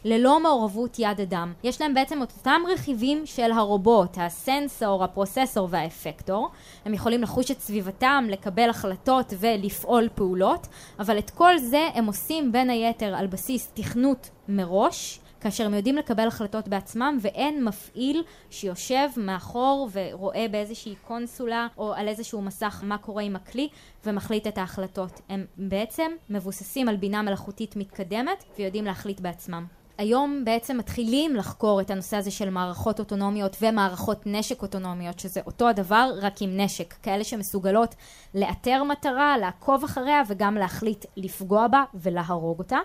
ללא 0.04 0.40
מעורבות 0.40 0.98
יד 0.98 1.20
אדם. 1.20 1.52
יש 1.64 1.80
להם 1.80 1.94
בעצם 1.94 2.22
את 2.22 2.32
אותם 2.38 2.60
רכיבים 2.72 3.26
של 3.26 3.52
הרובוט, 3.52 4.18
הסנסור, 4.20 5.04
הפרוססור 5.04 5.68
והאפקטור. 5.70 6.48
הם 6.84 6.94
יכולים 6.94 7.22
לחוש 7.22 7.50
את 7.50 7.60
סביבתם, 7.60 8.24
לקבל 8.30 8.70
החלטות 8.70 9.32
ולפעול 9.38 10.08
פעולות, 10.14 10.66
אבל 10.98 11.18
את 11.18 11.30
כל 11.30 11.58
זה 11.58 11.88
הם 11.94 12.06
עושים 12.06 12.52
בין 12.52 12.70
היתר 12.70 13.14
על 13.14 13.26
בסיס 13.26 13.70
תכנות 13.74 14.30
מראש. 14.48 15.20
כאשר 15.40 15.66
הם 15.66 15.74
יודעים 15.74 15.96
לקבל 15.96 16.28
החלטות 16.28 16.68
בעצמם 16.68 17.18
ואין 17.20 17.64
מפעיל 17.64 18.22
שיושב 18.50 19.08
מאחור 19.16 19.88
ורואה 19.92 20.46
באיזושהי 20.50 20.94
קונסולה 21.06 21.66
או 21.78 21.94
על 21.94 22.08
איזשהו 22.08 22.42
מסך 22.42 22.80
מה 22.84 22.98
קורה 22.98 23.22
עם 23.22 23.36
הכלי 23.36 23.68
ומחליט 24.06 24.46
את 24.46 24.58
ההחלטות. 24.58 25.20
הם 25.28 25.44
בעצם 25.56 26.12
מבוססים 26.30 26.88
על 26.88 26.96
בינה 26.96 27.22
מלאכותית 27.22 27.76
מתקדמת 27.76 28.44
ויודעים 28.58 28.84
להחליט 28.84 29.20
בעצמם. 29.20 29.66
היום 29.98 30.42
בעצם 30.44 30.76
מתחילים 30.76 31.36
לחקור 31.36 31.80
את 31.80 31.90
הנושא 31.90 32.16
הזה 32.16 32.30
של 32.30 32.50
מערכות 32.50 32.98
אוטונומיות 32.98 33.56
ומערכות 33.62 34.22
נשק 34.26 34.62
אוטונומיות, 34.62 35.18
שזה 35.18 35.40
אותו 35.46 35.68
הדבר 35.68 36.10
רק 36.20 36.42
עם 36.42 36.60
נשק, 36.60 36.94
כאלה 37.02 37.24
שמסוגלות 37.24 37.94
לאתר 38.34 38.82
מטרה, 38.84 39.38
לעקוב 39.38 39.84
אחריה 39.84 40.22
וגם 40.28 40.54
להחליט 40.54 41.04
לפגוע 41.16 41.68
בה 41.68 41.84
ולהרוג 41.94 42.58
אותה. 42.58 42.78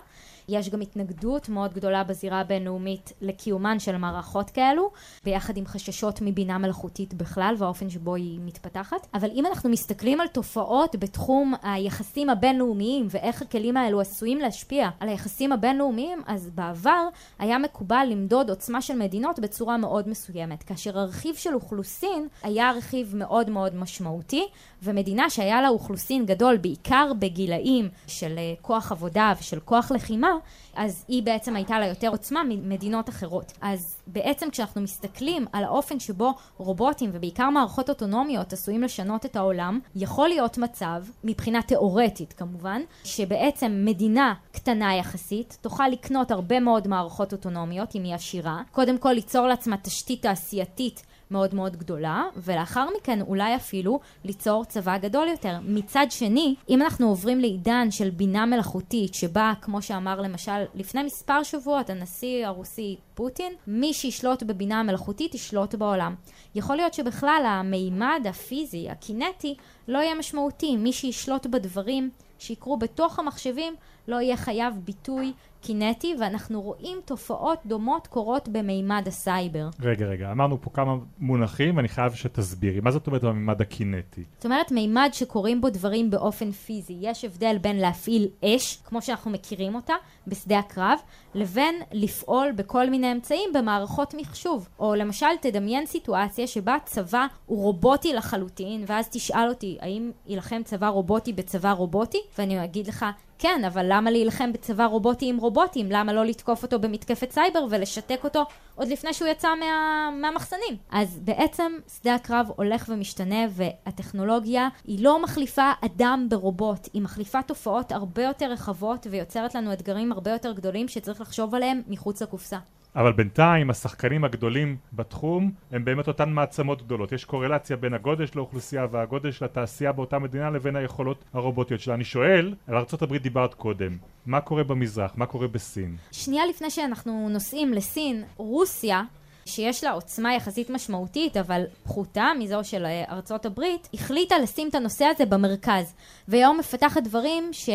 יש 0.50 0.70
גם 0.70 0.82
התנגדות 0.82 1.50
מאוד 1.50 1.74
גדולה 1.74 2.04
בזירה 2.04 2.40
הבינלאומית 2.40 3.14
לקיומן 3.22 3.80
של 3.80 3.98
מערכות 3.98 4.50
כאלו, 4.50 4.92
ביחד 5.24 5.58
עם 5.58 5.66
חששות 5.66 6.20
מבינה 6.22 6.58
מלאכותית 6.58 7.14
בכלל 7.14 7.56
והאופן 7.58 7.90
שבו 7.90 8.16
היא 8.16 8.40
מתפתחת. 8.46 9.08
אבל 9.14 9.30
אם 9.36 9.46
אנחנו 9.46 9.70
מסתכלים 9.70 10.22
על 10.22 10.28
תופעות 10.28 10.96
בתחום 10.96 11.54
היחסים 11.64 12.30
הבינלאומיים 12.30 13.08
ואיך 13.10 13.42
הכלים 13.42 13.78
האלו 13.78 14.02
עשויים 14.02 14.38
להשפיע 14.38 14.90
על 15.00 15.10
היחסים 15.10 15.52
הבינלאומיים, 15.52 16.22
אז 16.28 16.50
בעבר 16.56 17.08
היה 17.40 17.58
מקובל 17.58 18.08
למדוד 18.12 18.50
עוצמה 18.50 18.82
של 18.82 18.98
מדינות 18.98 19.40
בצורה 19.40 19.78
מאוד 19.78 20.10
מסוימת, 20.10 20.64
כאשר 20.64 21.00
הרכיב 21.00 21.36
של 21.36 21.54
אוכלוסין 21.54 22.28
היה 22.44 22.72
רכיב 22.72 23.16
מאוד 23.16 23.50
מאוד 23.50 23.76
משמעותי, 23.76 24.48
ומדינה 24.84 25.30
שהיה 25.30 25.62
לה 25.62 25.70
אוכלוסין 25.70 26.26
גדול 26.26 26.58
בעיקר 26.58 27.12
בגילאים 27.20 27.90
של 28.08 28.38
אה, 28.38 28.54
כוח 28.62 28.92
עבודה 28.92 29.34
ושל 29.40 29.60
כוח 29.60 29.92
לחימה, 29.92 30.32
אז 30.76 31.06
היא 31.08 31.24
בעצם 31.24 31.56
הייתה 31.56 31.80
לה 31.80 31.88
יותר 31.88 32.10
עוצמה 32.10 32.42
ממדינות 32.50 33.10
אחרות. 33.10 33.54
אז 33.62 33.96
בעצם 34.08 34.50
כשאנחנו 34.50 34.82
מסתכלים 34.82 35.46
על 35.54 35.64
האופן 35.64 36.00
שבו 36.00 36.34
רובוטים 36.58 37.10
ובעיקר 37.14 37.50
מערכות 37.50 37.90
אוטונומיות 37.90 38.54
עשויים 38.54 38.84
לשנות 38.84 39.26
את 39.26 39.36
העולם, 39.36 39.80
יכול 39.96 40.30
להיות 40.30 40.58
מצב, 40.58 41.04
מבחינה 41.24 41.62
תיאורטית 41.62 42.34
כמובן, 42.34 42.82
שבעצם 43.04 43.82
מדינה 43.86 44.34
קטנה 44.52 44.96
יחסית 44.96 45.58
תוכל 45.62 45.88
לקנות 45.88 46.32
הרבה 46.32 46.60
מאוד 46.60 46.88
מערכות 46.88 47.34
אוטונומיות 47.34 47.96
אם 47.96 48.04
היא 48.04 48.16
עשירה, 48.16 48.62
קודם 48.72 48.98
כל 48.98 49.12
ליצור 49.12 49.48
לעצמה 49.48 49.78
תשתית 49.78 50.22
תעשייתית 50.22 51.04
מאוד 51.32 51.56
מאוד 51.56 51.76
גדולה, 51.76 52.24
ולאחר 52.38 52.88
מכן 52.98 53.22
אולי 53.22 53.56
אפילו 53.56 54.00
ליצור 54.24 54.66
צבא 54.66 54.98
גדול 54.98 55.28
יותר. 55.28 55.58
מצד 55.64 56.06
שני, 56.10 56.56
אם 56.70 56.82
אנחנו 56.82 57.08
עוברים 57.08 57.40
לעידן 57.40 57.92
של 57.92 58.10
בינה 58.10 58.46
מלאכותית, 58.46 59.14
שבה, 59.14 59.54
כמו 59.62 59.82
שאמר 59.82 60.22
למשל 60.22 60.64
לפני 60.76 61.04
מספר 61.04 61.44
שבועות 61.44 61.90
הנשיא 61.90 62.48
הרוסי 62.48 62.98
פוטין, 63.16 63.54
מי 63.68 63.94
שישלוט 63.94 64.44
בבינה 64.44 64.80
המלאכותית 64.80 65.36
ישלוט 65.36 65.76
בעולם. 65.76 66.16
יכול 66.56 66.76
להיות 66.76 66.94
שבכלל 66.94 67.44
המימד 67.46 68.26
הפיזי, 68.30 68.90
הקינטי, 68.90 69.56
לא 69.88 69.98
יהיה 69.98 70.16
משמעותי. 70.16 70.78
מי 70.78 70.94
שישלוט 70.94 71.46
בדברים 71.46 72.10
שיקרו 72.40 72.78
בתוך 72.78 73.20
המחשבים 73.20 73.76
לא 74.08 74.22
יהיה 74.22 74.38
חייב 74.38 74.74
ביטוי 74.84 75.34
קינטי, 75.62 76.16
ואנחנו 76.20 76.62
רואים 76.62 76.98
תופעות 77.06 77.60
דומות 77.66 78.08
קורות 78.08 78.50
במימד 78.50 79.04
הסייבר. 79.08 79.70
רגע, 79.80 80.06
רגע, 80.06 80.32
אמרנו 80.32 80.62
פה 80.62 80.70
כמה 80.74 80.96
מונחים, 81.20 81.78
ואני 81.78 81.88
חייב 81.88 82.14
שתסבירי. 82.14 82.80
מה 82.80 82.92
זאת 82.92 83.08
אומרת 83.08 83.24
במימד 83.24 83.62
הקינטי? 83.62 84.24
זאת 84.36 84.46
אומרת, 84.46 84.72
מימד 84.72 85.10
שקורים 85.14 85.62
בו 85.62 85.70
דברים 85.70 86.10
באופן 86.10 86.52
פיזי. 86.52 86.98
יש 87.02 87.26
הבדל 87.26 87.58
בין 87.62 87.78
להפעיל 87.78 88.28
אש, 88.46 88.78
כמו 88.86 89.02
שאנחנו 89.02 89.32
מכירים 89.32 89.76
אותה, 89.76 89.94
בשדה 90.28 90.60
הקרב, 90.60 91.00
לבין 91.34 91.76
לפעול 91.92 92.52
בכל 92.52 92.90
מיני 92.90 93.12
אמצעים 93.12 93.50
במערכות 93.54 94.14
מחשוב. 94.18 94.70
או 94.80 94.96
למשל, 94.96 95.28
תדמיין 95.42 95.86
סיטואציה 95.86 96.48
שבה 96.48 96.78
צבא 96.86 97.26
הוא 97.46 97.64
רובוטי 97.64 98.14
לחלוטין, 98.14 98.84
ואז 98.88 99.10
תשאל 99.12 99.50
אותי, 99.50 99.78
האם 99.82 100.12
יילחם 100.28 100.62
צבא 100.64 100.88
רובוטי 100.88 101.34
בצבא 101.34 101.72
רובוטי? 101.72 102.22
ואני 102.38 102.64
אגיד 102.64 102.88
לך, 102.88 103.06
כן, 103.42 103.62
אבל 103.68 103.86
למה 103.90 104.12
להילחם 104.12 104.54
בצבא 104.54 104.86
רובוטי 104.86 105.30
עם 105.30 105.38
רובוטים? 105.38 105.88
למה 105.90 106.14
לא 106.14 106.26
לתקוף 106.26 106.64
אותו 106.64 106.80
במתקפת 106.80 107.32
סייבר 107.32 107.66
ולשתק 107.70 108.24
אותו 108.24 108.46
עוד 108.76 108.88
לפני 108.88 109.14
שהוא 109.14 109.28
יצא 109.28 109.48
מה... 109.60 110.10
מהמחסנים? 110.22 110.78
אז 110.92 111.20
בעצם 111.24 111.72
שדה 112.00 112.16
הקרב 112.16 112.52
הולך 112.56 112.86
ומשתנה 112.90 113.46
והטכנולוגיה 113.50 114.68
היא 114.84 115.04
לא 115.04 115.24
מחליפה 115.24 115.72
אדם 115.86 116.28
ברובוט, 116.30 116.88
היא 116.94 117.02
מחליפה 117.02 117.42
תופעות 117.42 117.92
הרבה 117.92 118.24
יותר 118.24 118.52
רחבות 118.52 119.08
ויוצרת 119.10 119.56
לנו 119.56 119.74
אתגרים 119.74 120.12
הרבה 120.12 120.32
יותר 120.32 120.52
גדולים 120.52 120.88
שצריך 120.88 121.22
לחשוב 121.22 121.56
עליהם 121.56 121.82
מחוץ 121.88 122.22
לקופסה. 122.22 122.58
אבל 122.96 123.12
בינתיים 123.12 123.70
השחקנים 123.70 124.24
הגדולים 124.24 124.78
בתחום 124.94 125.52
הם 125.72 125.86
באמת 125.86 126.08
אותן 126.08 126.30
מעצמות 126.30 126.82
גדולות. 126.82 127.12
יש 127.12 127.26
קורלציה 127.26 127.78
בין 127.78 127.94
הגודל 127.94 128.26
של 128.26 128.40
האוכלוסייה 128.40 128.88
והגודל 128.92 129.32
של 129.32 129.46
התעשייה 129.46 129.92
באותה 129.92 130.20
מדינה 130.20 130.50
לבין 130.50 130.76
היכולות 130.76 131.24
הרובוטיות 131.34 131.80
שלה. 131.80 131.94
אני 131.94 132.04
שואל, 132.04 132.56
על 132.68 132.76
ארה"ב 132.76 133.18
דיברת 133.18 133.54
קודם, 133.54 133.98
מה 134.26 134.42
קורה 134.42 134.64
במזרח? 134.64 135.12
מה 135.16 135.26
קורה 135.26 135.48
בסין? 135.48 135.98
שנייה 136.12 136.46
לפני 136.46 136.70
שאנחנו 136.70 137.30
נוסעים 137.30 137.74
לסין, 137.74 138.24
רוסיה 138.38 139.02
שיש 139.46 139.84
לה 139.84 139.92
עוצמה 139.92 140.34
יחסית 140.34 140.70
משמעותית, 140.70 141.38
אבל 141.38 141.64
פחותה 141.84 142.28
מזו 142.40 142.64
של 142.64 142.86
ארצות 143.10 143.46
הברית, 143.46 143.90
החליטה 143.94 144.36
לשים 144.40 144.70
את 144.70 144.76
הנושא 144.76 145.06
הזה 145.06 145.26
במרכז. 145.26 145.94
והיום 146.28 146.58
מפתחת 146.58 147.04
דברים 147.04 147.50
ש... 147.52 147.70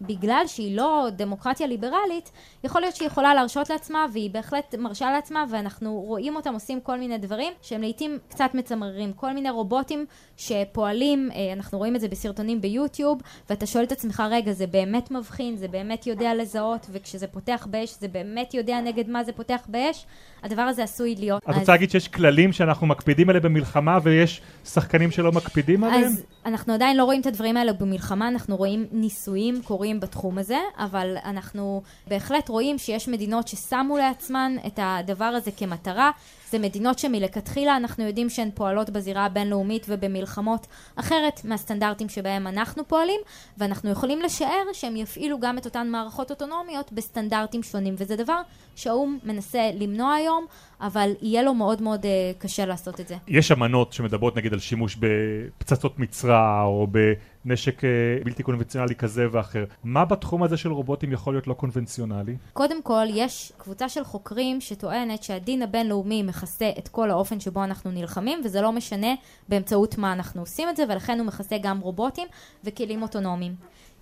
בגלל 0.00 0.42
שהיא 0.46 0.76
לא 0.76 1.06
דמוקרטיה 1.16 1.66
ליברלית, 1.66 2.30
יכול 2.64 2.80
להיות 2.80 2.96
שהיא 2.96 3.06
יכולה 3.06 3.34
להרשות 3.34 3.70
לעצמה, 3.70 4.06
והיא 4.12 4.30
בהחלט 4.30 4.74
מרשה 4.74 5.10
לעצמה, 5.10 5.44
ואנחנו 5.50 5.92
רואים 5.92 6.36
אותם 6.36 6.54
עושים 6.54 6.80
כל 6.80 6.98
מיני 6.98 7.18
דברים 7.18 7.52
שהם 7.62 7.80
לעיתים 7.80 8.18
קצת 8.28 8.50
מצמררים. 8.54 9.12
כל 9.12 9.32
מיני 9.32 9.50
רובוטים 9.50 10.06
שפועלים, 10.36 11.30
אה, 11.34 11.52
אנחנו 11.52 11.78
רואים 11.78 11.96
את 11.96 12.00
זה 12.00 12.08
בסרטונים 12.08 12.60
ביוטיוב, 12.60 13.22
ואתה 13.50 13.66
שואל 13.66 13.84
את 13.84 13.92
עצמך, 13.92 14.22
רגע, 14.30 14.52
זה 14.52 14.66
באמת 14.66 15.10
מבחין, 15.10 15.56
זה 15.56 15.68
באמת 15.68 16.06
יודע 16.06 16.34
לזהות, 16.34 16.86
וכשזה 16.92 17.26
פותח 17.26 17.66
באש, 17.70 17.96
זה 18.00 18.08
באמת 18.08 18.54
יודע 18.54 18.80
נגד 18.80 19.08
מה 19.08 19.24
זה 19.24 19.32
פותח 19.32 19.60
באש? 19.68 20.06
הדבר 20.42 20.62
הזה 20.62 20.82
עשוי 20.82 21.14
להיות. 21.18 21.42
את 21.42 21.48
אז... 21.48 21.58
רוצה 21.58 21.72
להגיד 21.72 21.90
שיש 21.90 22.08
כללים 22.08 22.52
שאנחנו 22.52 22.86
מקפידים 22.86 23.28
עליהם 23.28 23.44
במלחמה, 23.44 23.98
ויש 24.02 24.40
שחקנים 24.64 25.10
שלא 25.10 25.32
מקפידים 25.32 25.84
עליהם? 25.84 26.04
אז 26.04 26.22
אנחנו 26.46 26.74
עדיין 26.74 26.96
לא 26.96 27.04
רואים 27.04 27.20
את 27.20 27.26
הדברים 27.26 27.56
האלה 27.56 27.72
במלחמה, 27.72 28.28
אנחנו 28.28 28.56
רואים 28.56 28.86
ניסויים 28.92 29.62
קורים 29.88 30.00
בתחום 30.00 30.38
הזה, 30.38 30.58
אבל 30.76 31.16
אנחנו 31.24 31.82
בהחלט 32.06 32.48
רואים 32.48 32.78
שיש 32.78 33.08
מדינות 33.08 33.48
ששמו 33.48 33.98
לעצמן 33.98 34.56
את 34.66 34.78
הדבר 34.82 35.24
הזה 35.24 35.50
כמטרה. 35.50 36.10
זה 36.50 36.58
מדינות 36.58 36.98
שמלכתחילה 36.98 37.76
אנחנו 37.76 38.04
יודעים 38.04 38.30
שהן 38.30 38.50
פועלות 38.54 38.90
בזירה 38.90 39.26
הבינלאומית 39.26 39.86
ובמלחמות 39.88 40.66
אחרת 40.96 41.44
מהסטנדרטים 41.44 42.08
שבהם 42.08 42.46
אנחנו 42.46 42.88
פועלים, 42.88 43.20
ואנחנו 43.58 43.90
יכולים 43.90 44.20
לשער 44.20 44.72
שהם 44.72 44.96
יפעילו 44.96 45.40
גם 45.40 45.58
את 45.58 45.64
אותן 45.64 45.88
מערכות 45.88 46.30
אוטונומיות 46.30 46.92
בסטנדרטים 46.92 47.62
שונים, 47.62 47.94
וזה 47.98 48.16
דבר 48.16 48.40
שהאו"ם 48.76 49.18
מנסה 49.24 49.70
למנוע 49.74 50.14
היום, 50.14 50.46
אבל 50.80 51.10
יהיה 51.22 51.42
לו 51.42 51.54
מאוד 51.54 51.82
מאוד 51.82 52.04
uh, 52.04 52.06
קשה 52.38 52.66
לעשות 52.66 53.00
את 53.00 53.08
זה. 53.08 53.16
יש 53.28 53.52
אמנות 53.52 53.92
שמדברות 53.92 54.36
נגיד 54.36 54.52
על 54.52 54.58
שימוש 54.58 54.96
בפצצות 54.96 55.98
מצרע 55.98 56.62
או 56.62 56.86
בנשק 56.86 57.37
uh, 57.52 58.24
בלתי 58.24 58.42
קונבנציונלי 58.42 58.94
כזה 58.94 59.26
ואחר. 59.30 59.64
מה 59.84 60.04
בתחום 60.04 60.42
הזה 60.42 60.56
של 60.56 60.72
רובוטים 60.72 61.12
יכול 61.12 61.34
להיות 61.34 61.46
לא 61.46 61.54
קונבנציונלי? 61.54 62.36
קודם 62.52 62.82
כל, 62.82 63.04
יש 63.08 63.52
קבוצה 63.56 63.88
של 63.88 64.04
חוקרים 64.04 64.60
שטוענת 64.60 65.22
שהדין 65.22 65.62
הבינלאומי 65.62 66.22
מכסה 66.22 66.70
את 66.78 66.88
כל 66.88 67.10
האופן 67.10 67.40
שבו 67.40 67.64
אנחנו 67.64 67.90
נלחמים, 67.90 68.40
וזה 68.44 68.60
לא 68.60 68.72
משנה 68.72 69.14
באמצעות 69.48 69.98
מה 69.98 70.12
אנחנו 70.12 70.42
עושים 70.42 70.68
את 70.68 70.76
זה, 70.76 70.84
ולכן 70.88 71.18
הוא 71.18 71.26
מכסה 71.26 71.56
גם 71.62 71.80
רובוטים 71.80 72.28
וכלים 72.64 73.02
אוטונומיים. 73.02 73.54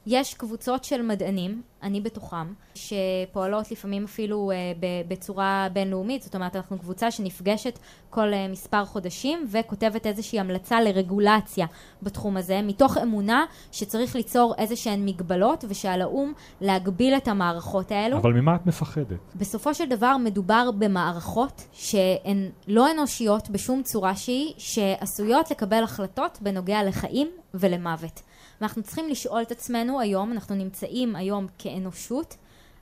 יש 0.06 0.34
קבוצות 0.34 0.84
של 0.84 1.02
מדענים, 1.02 1.62
אני 1.82 2.00
בתוכם, 2.00 2.52
שפועלות 2.74 3.70
לפעמים 3.70 4.04
אפילו 4.04 4.50
uh, 4.50 4.78
בצורה 5.08 5.68
בינלאומית, 5.72 6.22
זאת 6.22 6.34
אומרת 6.34 6.56
אנחנו 6.56 6.78
קבוצה 6.78 7.10
שנפגשת 7.10 7.78
כל 8.10 8.32
uh, 8.32 8.52
מספר 8.52 8.84
חודשים 8.84 9.46
וכותבת 9.50 10.06
איזושהי 10.06 10.40
המלצה 10.40 10.80
לרגולציה 10.80 11.66
בתחום 12.02 12.36
הזה, 12.36 12.60
מתוך 12.62 12.96
אמונה 12.98 13.44
שצריך 13.72 14.16
ליצור 14.16 14.54
איזה 14.58 14.76
שהן 14.76 15.04
מגבלות 15.04 15.64
ושעל 15.68 16.02
האו"ם 16.02 16.32
להגביל 16.60 17.14
את 17.14 17.28
המערכות 17.28 17.90
האלו. 17.90 18.16
אבל 18.16 18.32
ממה 18.32 18.54
את 18.54 18.66
מפחדת? 18.66 19.18
בסופו 19.36 19.74
של 19.74 19.88
דבר 19.88 20.16
מדובר 20.16 20.70
במערכות 20.78 21.68
שהן 21.72 22.50
לא 22.68 22.90
אנושיות 22.90 23.50
בשום 23.50 23.82
צורה 23.82 24.16
שהיא, 24.16 24.54
שעשויות 24.58 25.50
לקבל 25.50 25.82
החלטות 25.82 26.38
בנוגע 26.42 26.82
לחיים 26.82 27.28
ולמוות. 27.54 28.22
ואנחנו 28.60 28.82
צריכים 28.82 29.08
לשאול 29.08 29.42
את 29.42 29.50
עצמנו 29.50 30.00
היום, 30.00 30.32
אנחנו 30.32 30.54
נמצאים 30.54 31.16
היום 31.16 31.46
כאנושות 31.58 32.36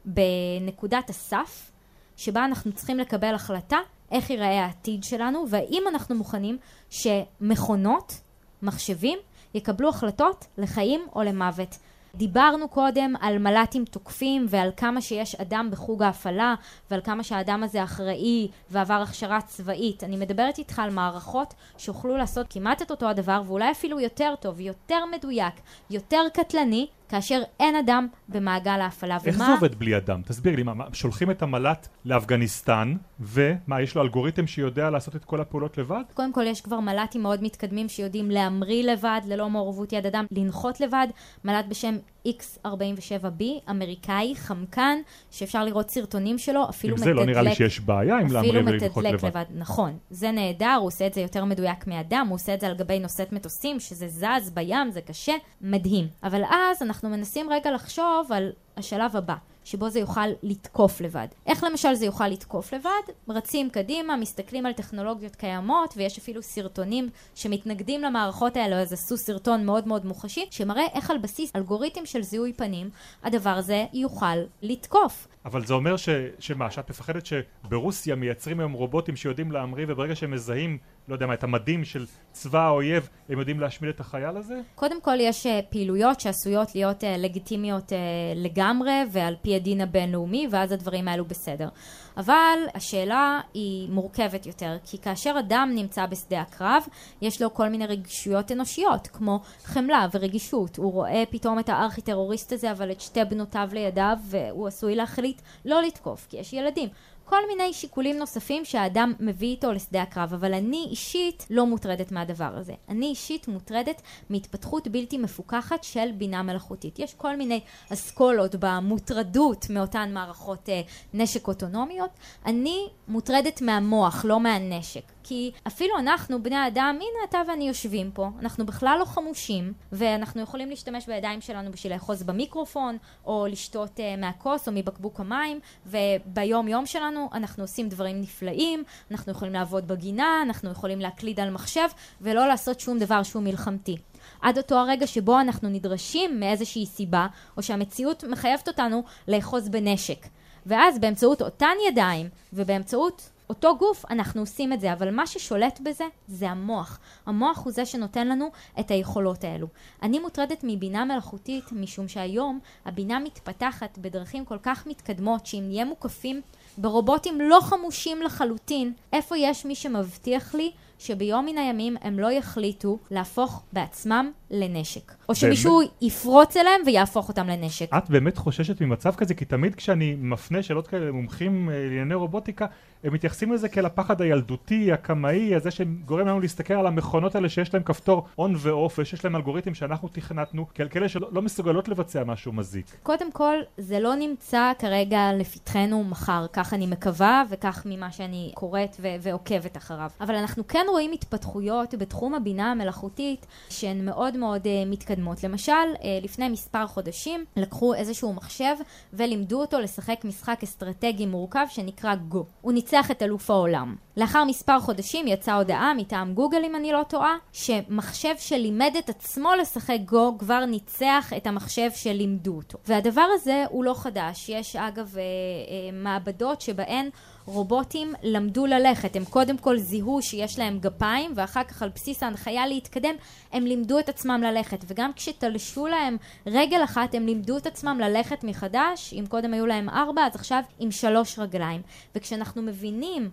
בנקודת 0.05 1.11
הסף 1.11 1.71
שבה 2.17 2.45
אנחנו 2.45 2.73
צריכים 2.73 2.99
לקבל 2.99 3.35
החלטה 3.35 3.79
איך 4.11 4.31
ייראה 4.31 4.65
העתיד 4.65 5.05
שלנו 5.05 5.45
והאם 5.51 5.83
אנחנו 5.89 6.15
מוכנים 6.15 6.59
שמכונות, 6.91 8.21
מחשבים, 8.63 9.19
יקבלו 9.55 9.89
החלטות 9.89 10.47
לחיים 10.59 11.07
או 11.15 11.23
למוות. 11.23 11.79
דיברנו 12.17 12.69
קודם 12.69 13.15
על 13.21 13.39
מל"טים 13.39 13.85
תוקפים 13.85 14.47
ועל 14.49 14.71
כמה 14.77 15.01
שיש 15.01 15.35
אדם 15.35 15.69
בחוג 15.71 16.03
ההפעלה 16.03 16.55
ועל 16.91 17.01
כמה 17.05 17.23
שהאדם 17.23 17.63
הזה 17.65 17.85
אחראי 17.85 18.49
ועבר 18.71 18.95
הכשרה 19.03 19.41
צבאית. 19.41 20.05
אני 20.05 20.17
מדברת 20.17 20.59
איתך 20.59 20.79
על 20.79 20.91
מערכות 20.91 21.55
שיוכלו 21.79 22.17
לעשות 22.17 22.47
כמעט 22.51 22.83
את 22.83 22.91
אותו 22.91 23.09
הדבר 23.09 23.43
ואולי 23.47 23.71
אפילו 23.71 24.01
יותר 24.01 24.35
טוב, 24.41 24.61
יותר 24.61 25.05
מדויק, 25.17 25.55
יותר 25.91 26.23
קטלני 26.33 26.87
כאשר 27.09 27.43
אין 27.61 27.77
אדם 27.77 28.07
במעגל 28.29 28.81
ההפעלה. 28.81 29.19
איך 29.27 29.37
ומה... 29.37 29.47
זה 29.47 29.53
עובד 29.53 29.75
בלי 29.75 29.97
אדם? 29.97 30.23
תסביר 30.23 30.57
לי, 30.57 30.63
מה, 30.63 30.85
שולחים 30.93 31.31
את 31.31 31.43
המל"ט 31.43 31.89
לאפגניסטן, 32.05 32.97
ומה, 33.21 33.83
יש 33.83 33.95
לו 33.95 34.03
אלגוריתם 34.03 34.47
שיודע 34.47 34.91
לעשות 34.91 35.17
את 35.17 35.25
כל 35.25 35.41
הפעולות 35.41 35.79
לבד? 35.79 36.03
קודם 36.15 36.33
כל, 36.33 36.45
יש 36.47 36.61
כבר 36.61 36.81
מל"טים 36.81 37.23
מאוד 37.23 37.43
מתקדמים 37.43 37.89
שיודעים 37.89 38.31
להמריא 38.31 38.85
לבד, 38.93 39.21
ללא 39.27 39.51
מעורבות 39.51 39.93
יד 39.93 40.07
אדם, 40.07 40.25
לנחות 40.31 40.81
לבד. 40.81 41.07
מל"ט 41.45 41.65
בשם 41.69 41.97
X47B, 42.29 43.45
אמריקאי, 43.71 44.35
חמקן, 44.37 44.99
שאפשר 45.31 45.65
לראות 45.65 45.91
סרטונים 45.91 46.39
שלו, 46.39 46.69
אפילו 46.69 46.97
מתדלק. 46.97 47.09
עם 47.09 47.15
זה 47.15 47.21
לא 47.21 47.27
נראה 47.27 47.43
לי 47.43 47.55
שיש 47.55 47.81
בעיה 47.81 48.19
עם 48.19 48.33
להמריא 48.33 48.61
ולנחות 48.61 49.05
לבד. 49.05 49.27
לבד. 49.27 49.45
נכון, 49.55 49.99
זה 50.11 50.31
נהדר, 50.31 50.77
הוא 50.79 50.87
עושה 50.87 51.07
את 51.07 51.15
זה 51.15 51.21
יותר 51.21 51.45
מדויק 51.45 51.87
מאדם, 51.87 52.27
הוא 52.29 52.35
עושה 52.35 52.55
את 52.55 52.61
זה 52.61 52.67
על 52.67 52.75
גבי 52.75 52.99
נושאת 52.99 53.33
מטוסים, 53.33 53.81
שזה 53.81 54.09
זז 54.09 54.51
בים, 54.55 54.91
זה 54.91 55.01
קשה, 55.01 55.33
מדהים. 55.61 56.07
אבל 56.23 56.43
אז 56.45 56.83
אנחנו 56.83 56.94
מנסים 57.03 57.51
רגע 57.51 57.71
לחשוב 57.71 58.33
על 58.33 58.53
השלב 58.77 59.17
הבא. 59.17 59.35
שבו 59.65 59.91
זה 59.91 60.01
יוכל 60.01 60.27
לתקוף 60.43 61.01
לבד. 61.01 61.27
איך 61.47 61.65
למשל 61.65 61.95
זה 61.95 62.07
יוכל 62.07 62.29
לתקוף 62.29 62.75
לבד? 62.75 63.03
רצים 63.29 63.71
קדימה, 63.71 64.17
מסתכלים 64.17 64.67
על 64.67 64.73
טכנולוגיות 64.73 65.37
קיימות, 65.37 65.95
ויש 65.97 66.19
אפילו 66.19 66.43
סרטונים 66.43 67.09
שמתנגדים 67.35 68.03
למערכות 68.03 68.57
האלה, 68.57 68.81
אז 68.81 68.93
עשו 68.93 69.17
סרטון 69.17 69.67
מאוד 69.67 69.89
מאוד 69.89 70.07
מוחשי, 70.07 70.47
שמראה 70.51 70.87
איך 70.95 71.11
על 71.11 71.19
בסיס 71.19 71.57
אלגוריתם 71.57 72.07
של 72.07 72.23
זיהוי 72.23 72.53
פנים, 72.53 72.91
הדבר 73.23 73.51
הזה 73.51 73.85
יוכל 73.93 74.37
לתקוף. 74.63 75.29
אבל 75.45 75.67
זה 75.67 75.75
אומר 75.75 75.97
ש... 75.97 76.09
שמה, 76.39 76.71
שאת 76.71 76.91
מפחדת 76.91 77.27
שברוסיה 77.27 78.15
מייצרים 78.15 78.61
היום 78.61 78.73
רובוטים 78.73 79.17
שיודעים 79.17 79.53
להמריא 79.53 79.87
וברגע 79.89 80.17
שהם 80.17 80.31
מזהים, 80.31 80.79
לא 81.09 81.15
יודע 81.15 81.27
מה, 81.27 81.35
את 81.35 81.45
המדים 81.45 81.85
של 81.85 82.07
צבא 82.33 82.67
האויב, 82.67 83.09
הם 83.29 83.39
יודעים 83.39 83.61
להשמיד 83.61 83.91
את 83.95 84.01
החייל 84.01 84.37
הזה? 84.37 84.61
קודם 84.75 85.01
כל 85.01 85.17
יש 85.21 85.47
uh, 85.47 85.49
פעילויות 85.71 86.21
שעשויות 86.21 86.75
להיות 86.75 87.05
uh, 87.05 87.07
לגיטימיות 87.19 87.93
uh, 87.93 87.95
לגמרי 88.35 88.93
ועל 89.11 89.35
פי 89.43 89.57
הדין 89.57 89.81
הבינלאומי 89.81 90.49
ואז 90.51 90.73
הדברים 90.73 91.09
האלו 91.09 91.25
בסדר. 91.25 91.69
אבל 92.17 92.59
השאלה 92.75 93.41
היא 93.55 93.91
מורכבת 93.91 94.47
יותר, 94.47 94.77
כי 94.85 94.99
כאשר 94.99 95.35
אדם 95.39 95.71
נמצא 95.75 96.07
בשדה 96.07 96.41
הקרב, 96.41 96.83
יש 97.23 97.43
לו 97.43 97.55
כל 97.55 97.69
מיני 97.69 97.87
רגישויות 97.87 98.53
אנושיות, 98.53 99.07
כמו 99.07 99.41
חמלה 99.65 100.07
ורגישות. 100.15 100.77
הוא 100.77 100.93
רואה 100.93 101.23
פתאום 101.31 101.59
את 101.59 101.69
הארכי 101.69 102.01
טרוריסט 102.03 102.53
הזה, 102.53 102.73
אבל 102.73 102.91
את 102.91 103.01
שתי 103.01 103.25
בנותיו 103.25 103.69
לידיו, 103.73 104.17
והוא 104.25 104.69
עשוי 104.69 104.95
להחליט 104.95 105.43
לא 105.65 105.83
לתקוף, 105.83 106.27
כי 106.31 106.37
יש 106.37 106.53
ילדים. 106.53 106.89
כל 107.25 107.47
מיני 107.49 107.73
שיקולים 107.73 108.19
נוספים 108.19 108.65
שהאדם 108.65 109.13
מביא 109.21 109.49
איתו 109.49 109.73
לשדה 109.73 110.03
הקרב, 110.03 110.35
אבל 110.35 110.55
אני 110.55 110.87
אישית 110.91 111.47
לא 111.51 111.67
מוטרדת 111.67 112.13
מהדבר 112.13 112.53
הזה. 112.57 112.73
אני 112.89 113.07
אישית 113.07 113.49
מוטרדת 113.49 114.03
מהתפתחות 114.31 114.89
בלתי 114.89 115.19
מפוקחת 115.19 115.85
של 115.85 116.13
בינה 116.19 116.43
מלאכותית. 116.43 116.99
יש 116.99 117.15
כל 117.15 117.37
מיני 117.37 117.61
אסכולות 117.93 118.55
במוטרדות 118.55 119.67
מאותן 119.71 120.11
מערכות 120.15 120.69
אה, 120.69 120.81
נשק 121.15 121.49
אוטונומיות. 121.49 122.11
אני 122.47 122.89
מוטרדת 123.09 123.63
מהמוח, 123.63 124.25
לא 124.25 124.41
מהנשק. 124.41 125.14
כי 125.25 125.53
אפילו 125.67 125.99
אנחנו, 125.99 126.43
בני 126.43 126.57
האדם, 126.57 126.97
הנה 127.01 127.25
אתה 127.31 127.43
ואני 127.49 127.69
יושבים 127.69 128.11
פה, 128.15 128.29
אנחנו 128.41 128.67
בכלל 128.67 128.97
לא 129.01 129.05
חמושים, 129.05 129.73
ואנחנו 129.93 130.43
יכולים 130.43 130.71
להשתמש 130.71 131.07
בידיים 131.07 131.41
שלנו 131.41 131.73
בשביל 131.73 131.93
לאחוז 131.93 132.23
במיקרופון, 132.23 132.97
או 133.27 133.47
לשתות 133.51 133.97
uh, 133.97 134.21
מהכוס 134.21 134.69
או 134.69 134.73
מבקבוק 134.73 135.21
המים, 135.21 135.61
וביום 135.87 136.69
יום 136.69 136.87
שלנו 136.87 137.29
אנחנו 137.33 137.65
עושים 137.65 137.89
דברים 137.89 138.21
נפלאים, 138.21 138.83
אנחנו 139.11 139.33
יכולים 139.33 139.55
לעבוד 139.55 139.89
בגינה, 139.89 140.43
אנחנו 140.43 140.71
יכולים 140.71 141.01
להקליד 141.01 141.41
על 141.41 141.51
מחשב, 141.51 141.89
ולא 142.21 142.47
לעשות 142.47 142.81
שום 142.81 142.99
דבר 142.99 143.23
שהוא 143.23 143.43
מלחמתי. 143.43 143.97
עד 144.43 144.59
אותו 144.59 144.75
הרגע 144.75 145.07
שבו 145.07 145.41
אנחנו 145.41 145.69
נדרשים 145.69 146.41
מאיזושהי 146.41 146.87
סיבה, 146.87 147.27
או 147.57 147.63
שהמציאות 147.63 148.25
מחייבת 148.25 148.69
אותנו 148.69 149.03
לאחוז 149.29 149.69
בנשק. 149.69 150.27
ואז 150.67 150.99
באמצעות 150.99 151.43
אותן 151.43 151.75
ידיים 151.89 152.29
ובאמצעות 152.53 153.31
אותו 153.49 153.77
גוף, 153.79 154.05
אנחנו 154.11 154.41
עושים 154.41 154.73
את 154.73 154.81
זה, 154.81 154.93
אבל 154.93 155.11
מה 155.11 155.27
ששולט 155.27 155.81
בזה 155.81 156.05
זה 156.29 156.51
המוח. 156.51 156.99
המוח 157.27 157.65
הוא 157.65 157.73
זה 157.73 157.87
שנותן 157.87 158.29
לנו 158.29 158.51
את 158.81 158.91
היכולות 158.91 159.45
האלו. 159.45 159.67
אני 160.03 160.19
מוטרדת 160.19 160.61
מבינה 160.63 161.05
מלאכותית, 161.05 161.73
משום 161.73 162.09
שהיום 162.09 162.59
הבינה 162.87 163.19
מתפתחת 163.19 163.99
בדרכים 163.99 164.45
כל 164.45 164.59
כך 164.63 164.87
מתקדמות, 164.87 165.47
שאם 165.47 165.65
נהיה 165.67 165.85
מוקפים 165.85 166.41
ברובוטים 166.79 167.41
לא 167.41 167.59
חמושים 167.63 168.23
לחלוטין, 168.23 168.93
איפה 169.13 169.39
יש 169.39 169.65
מי 169.65 169.75
שמבטיח 169.75 170.55
לי 170.55 170.71
שביום 170.99 171.47
מן 171.47 171.59
הימים 171.59 171.97
הם 172.01 172.19
לא 172.19 172.33
יחליטו 172.33 172.99
להפוך 173.11 173.63
בעצמם 173.73 174.31
לנשק. 174.51 175.13
או 175.29 175.35
שמישהו 175.35 175.79
באמת? 175.79 175.91
יפרוץ 176.03 176.57
אליהם 176.57 176.81
ויהפוך 176.87 177.29
אותם 177.29 177.47
לנשק. 177.47 177.95
את 177.97 178.11
באמת 178.11 178.39
חוששת 178.39 178.81
ממצב 178.81 179.15
כזה? 179.15 179.35
כי 179.35 179.45
תמיד 179.45 179.75
כשאני 179.75 180.15
מפנה 180.19 180.63
שאלות 180.63 180.87
כאלה 180.87 181.07
למומחים 181.07 181.71
אה, 181.71 181.75
לענייני 181.75 182.15
רובוטיקה, 182.15 182.67
הם 183.05 183.15
מתייחסים 183.15 183.53
לזה 183.53 183.69
כאל 183.69 183.87
הפחד 183.87 184.21
הילדותי, 184.21 184.93
הקמאי, 184.93 185.55
הזה 185.55 185.71
שגורם 185.71 186.27
לנו 186.27 186.41
להסתכל 186.41 186.75
על 186.75 186.87
המכונות 186.87 187.35
האלה 187.35 187.49
שיש 187.49 187.75
להם 187.75 187.83
כפתור 187.83 188.25
און 188.39 188.55
ואוף, 188.59 188.99
ושיש 188.99 189.25
להם 189.25 189.37
אלגוריתם 189.37 189.75
שאנחנו 189.75 190.09
תכנתנו, 190.09 190.67
כאל 190.75 190.89
כאלה 190.89 191.09
שלא 191.09 191.29
לא 191.33 191.43
מסוגלות 191.43 191.89
לבצע 191.89 192.25
משהו 192.25 192.53
מזיק. 192.53 192.87
קודם 193.03 193.33
כל, 193.33 193.57
זה 193.79 194.01
לא 194.01 194.15
נמצא 194.15 194.73
כרגע 194.79 195.33
לפתחנו 195.33 196.05
מחר, 196.05 196.47
כך 196.53 196.75
אני 196.75 196.87
מקווה, 196.87 197.43
וכך 197.51 197.83
ממה 197.87 198.13
שאני 198.13 198.53
קוראת 198.55 198.97
ו- 199.01 199.17
ועוקבת 199.21 199.77
אחריו. 199.77 200.11
אבל 200.21 200.35
אנחנו 200.35 200.67
כן 200.69 200.85
רואים 200.89 201.13
התפתחויות 201.13 201.95
בתחום 201.95 202.35
הבינה 202.35 202.71
המלאכותית 202.71 203.47
שהן 203.69 204.05
מאוד 204.05 204.37
מאוד 204.37 204.65
uh, 204.65 204.69
מתקדמות. 204.87 205.45
למשל, 205.45 205.73
uh, 205.95 205.99
לפני 206.23 206.49
מספר 206.49 206.87
חודשים 206.87 207.45
לקחו 207.57 207.95
איזשהו 207.95 208.33
מחשב 208.33 208.75
ולימדו 209.13 209.61
אותו 209.61 209.81
לשחק 209.81 210.25
משחק 210.25 210.59
אסטרטגי 210.63 211.27
מורכב 211.27 211.67
שנקרא 211.69 212.15
גו. 212.15 212.45
הוא 212.61 212.73
ניצח 212.95 213.11
את 213.11 213.23
אלוף 213.23 213.51
העולם. 213.51 213.97
לאחר 214.17 214.45
מספר 214.45 214.81
חודשים 214.81 215.27
יצאה 215.27 215.55
הודעה 215.55 215.95
מטעם 215.95 216.35
גוגל, 216.35 216.65
אם 216.65 216.77
אני 216.77 216.93
לא 216.93 217.03
טועה, 217.09 217.37
שמחשב 217.53 218.35
שלימד 218.39 218.95
את 218.99 219.09
עצמו 219.09 219.55
לשחק 219.61 219.99
גו 220.05 220.37
כבר 220.39 220.65
ניצח 220.65 221.33
את 221.37 221.47
המחשב 221.47 221.91
שלימדו 221.95 222.57
אותו. 222.57 222.79
והדבר 222.87 223.27
הזה 223.35 223.65
הוא 223.69 223.85
לא 223.85 223.95
חדש. 223.95 224.49
יש 224.49 224.77
אגב 224.77 225.17
אה, 225.17 225.23
אה, 225.23 225.93
מעבדות 225.93 226.61
שבהן 226.61 227.09
רובוטים 227.47 228.13
למדו 228.23 228.67
ללכת. 228.67 229.17
הם 229.17 229.25
קודם 229.25 229.59
כל 229.59 229.79
זיהו 229.79 230.23
שיש 230.23 230.59
להם 230.59 230.79
גפיים, 230.79 231.33
ואחר 231.37 231.65
כך 231.65 231.83
על 231.83 231.91
בסיס 231.95 232.23
ההנחיה 232.23 232.67
להתקדם, 232.67 233.15
הם 233.53 233.67
לימדו 233.67 233.99
את 233.99 234.09
עצמם 234.09 234.41
ללכת. 234.43 234.85
וגם 234.87 235.11
כשתלשו 235.17 235.87
להם 235.87 236.17
רגל 236.47 236.85
אחת, 236.85 237.15
הם 237.15 237.27
לימדו 237.27 237.57
את 237.57 237.67
עצמם 237.67 237.99
ללכת 238.01 238.45
מחדש. 238.45 239.13
אם 239.13 239.25
קודם 239.29 239.55
היו 239.55 239.67
להם 239.67 239.89
ארבע, 239.89 240.27
אז 240.27 240.35
עכשיו 240.35 240.63
עם 240.79 240.91
שלוש 240.91 241.39
רגליים. 241.39 241.83
וכשאנחנו 242.15 242.63
מבינים 242.63 243.31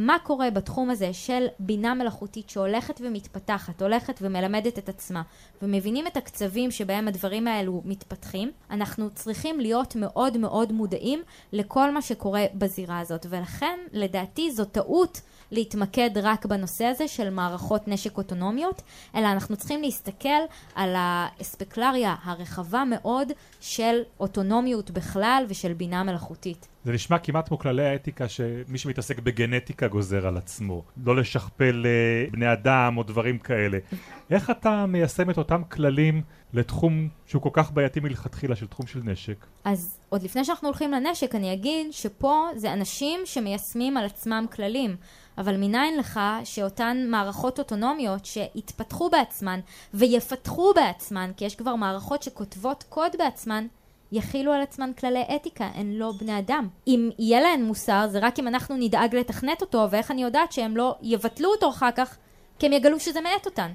מה 0.00 0.16
קורה 0.22 0.50
בתחום 0.50 0.90
הזה 0.90 1.12
של 1.12 1.46
בינה 1.58 1.94
מלאכותית 1.94 2.50
שהולכת 2.50 3.00
ומתפתחת, 3.04 3.82
הולכת 3.82 4.18
ומלמדת 4.22 4.78
את 4.78 4.88
עצמה, 4.88 5.22
ומבינים 5.62 6.06
את 6.06 6.16
הקצבים 6.16 6.70
שבהם 6.70 7.08
הדברים 7.08 7.48
האלו 7.48 7.82
מתפתחים, 7.84 8.52
אנחנו 8.70 9.10
צריכים 9.10 9.60
להיות 9.60 9.96
מאוד 9.96 10.36
מאוד 10.36 10.72
מודעים 10.72 11.22
לכל 11.52 11.90
מה 11.90 12.02
שקורה 12.02 12.44
בזירה 12.54 13.00
הזאת, 13.00 13.26
ולכן 13.30 13.78
לדעתי 13.92 14.50
זו 14.50 14.64
טעות 14.64 15.20
להתמקד 15.50 16.10
רק 16.22 16.46
בנושא 16.46 16.84
הזה 16.84 17.08
של 17.08 17.30
מערכות 17.30 17.88
נשק 17.88 18.16
אוטונומיות, 18.18 18.82
אלא 19.14 19.26
אנחנו 19.32 19.56
צריכים 19.56 19.82
להסתכל 19.82 20.28
על 20.74 20.94
האספקלריה 20.96 22.14
הרחבה 22.22 22.84
מאוד 22.84 23.32
של 23.60 24.00
אוטונומיות 24.20 24.90
בכלל 24.90 25.44
ושל 25.48 25.72
בינה 25.72 26.02
מלאכותית. 26.02 26.68
זה 26.84 26.92
נשמע 26.92 27.18
כמעט 27.18 27.48
כמו 27.48 27.58
כללי 27.58 27.86
האתיקה 27.86 28.28
שמי 28.28 28.78
שמתעסק 28.78 29.18
בגנטיקה 29.18 29.88
גוזר 29.88 30.26
על 30.26 30.36
עצמו. 30.36 30.82
לא 31.04 31.16
לשכפל 31.16 31.86
אה, 31.86 32.30
בני 32.30 32.52
אדם 32.52 32.96
או 32.96 33.02
דברים 33.02 33.38
כאלה. 33.38 33.78
איך 34.30 34.50
אתה 34.50 34.86
מיישם 34.86 35.30
את 35.30 35.38
אותם 35.38 35.62
כללים 35.64 36.22
לתחום 36.52 37.08
שהוא 37.26 37.42
כל 37.42 37.50
כך 37.52 37.72
בעייתי 37.72 38.00
מלכתחילה, 38.00 38.56
של 38.56 38.66
תחום 38.66 38.86
של 38.86 39.00
נשק? 39.04 39.46
אז 39.64 39.98
עוד 40.08 40.22
לפני 40.22 40.44
שאנחנו 40.44 40.68
הולכים 40.68 40.92
לנשק, 40.92 41.34
אני 41.34 41.52
אגיד 41.52 41.92
שפה 41.92 42.46
זה 42.56 42.72
אנשים 42.72 43.20
שמיישמים 43.24 43.96
על 43.96 44.04
עצמם 44.04 44.46
כללים. 44.52 44.96
אבל 45.38 45.56
מניין 45.56 45.96
לך 45.96 46.20
שאותן 46.44 47.06
מערכות 47.08 47.58
אוטונומיות 47.58 48.26
שהתפתחו 48.26 49.10
בעצמן 49.10 49.60
ויפתחו 49.94 50.72
בעצמן, 50.74 51.30
כי 51.36 51.44
יש 51.44 51.54
כבר 51.54 51.74
מערכות 51.74 52.22
שכותבות 52.22 52.84
קוד 52.88 53.12
בעצמן, 53.18 53.66
יכילו 54.12 54.52
על 54.52 54.62
עצמן 54.62 54.92
כללי 54.92 55.24
אתיקה, 55.36 55.70
הן 55.74 55.92
לא 55.92 56.12
בני 56.20 56.38
אדם. 56.38 56.68
אם 56.86 57.10
יהיה 57.18 57.40
להן 57.40 57.64
מוסר, 57.64 58.08
זה 58.08 58.18
רק 58.18 58.38
אם 58.38 58.48
אנחנו 58.48 58.76
נדאג 58.76 59.16
לתכנת 59.16 59.60
אותו, 59.60 59.86
ואיך 59.90 60.10
אני 60.10 60.22
יודעת 60.22 60.52
שהם 60.52 60.76
לא 60.76 60.96
יבטלו 61.02 61.50
אותו 61.50 61.70
אחר 61.70 61.90
כך, 61.96 62.16
כי 62.58 62.66
הם 62.66 62.72
יגלו 62.72 63.00
שזה 63.00 63.20
מאט 63.20 63.46
אותן. 63.46 63.70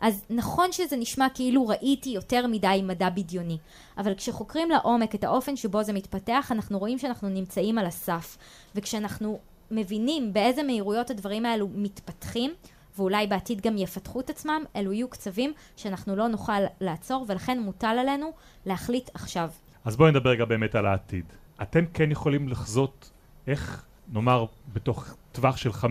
אז 0.00 0.24
נכון 0.30 0.72
שזה 0.72 0.96
נשמע 0.96 1.26
כאילו 1.34 1.68
ראיתי 1.68 2.10
יותר 2.10 2.46
מדי 2.46 2.80
מדע 2.84 3.08
בדיוני, 3.10 3.58
אבל 3.98 4.14
כשחוקרים 4.14 4.70
לעומק 4.70 5.14
את 5.14 5.24
האופן 5.24 5.56
שבו 5.56 5.82
זה 5.82 5.92
מתפתח, 5.92 6.52
אנחנו 6.54 6.78
רואים 6.78 6.98
שאנחנו 6.98 7.28
נמצאים 7.28 7.78
על 7.78 7.86
הסף. 7.86 8.38
וכשאנחנו 8.74 9.38
מבינים 9.70 10.32
באיזה 10.32 10.62
מהירויות 10.62 11.10
הדברים 11.10 11.46
האלו 11.46 11.68
מתפתחים, 11.74 12.54
ואולי 12.98 13.26
בעתיד 13.26 13.60
גם 13.60 13.76
יפתחו 13.76 14.20
את 14.20 14.30
עצמם, 14.30 14.62
אלו 14.76 14.92
יהיו 14.92 15.08
קצבים 15.08 15.52
שאנחנו 15.76 16.16
לא 16.16 16.28
נוכל 16.28 16.60
לעצור, 16.80 17.24
ולכן 17.28 17.60
מוטל 17.60 17.96
עלינו 18.00 18.32
להחליט 18.66 19.10
עכשיו. 19.14 19.50
אז 19.84 19.96
בואי 19.96 20.10
נדבר 20.10 20.30
רגע 20.30 20.44
באמת 20.44 20.74
על 20.74 20.86
העתיד. 20.86 21.24
אתם 21.62 21.84
כן 21.94 22.10
יכולים 22.10 22.48
לחזות 22.48 23.10
איך, 23.46 23.84
נאמר, 24.12 24.44
בתוך 24.72 25.14
טווח 25.32 25.56
של 25.56 25.70
15-20 25.70 25.84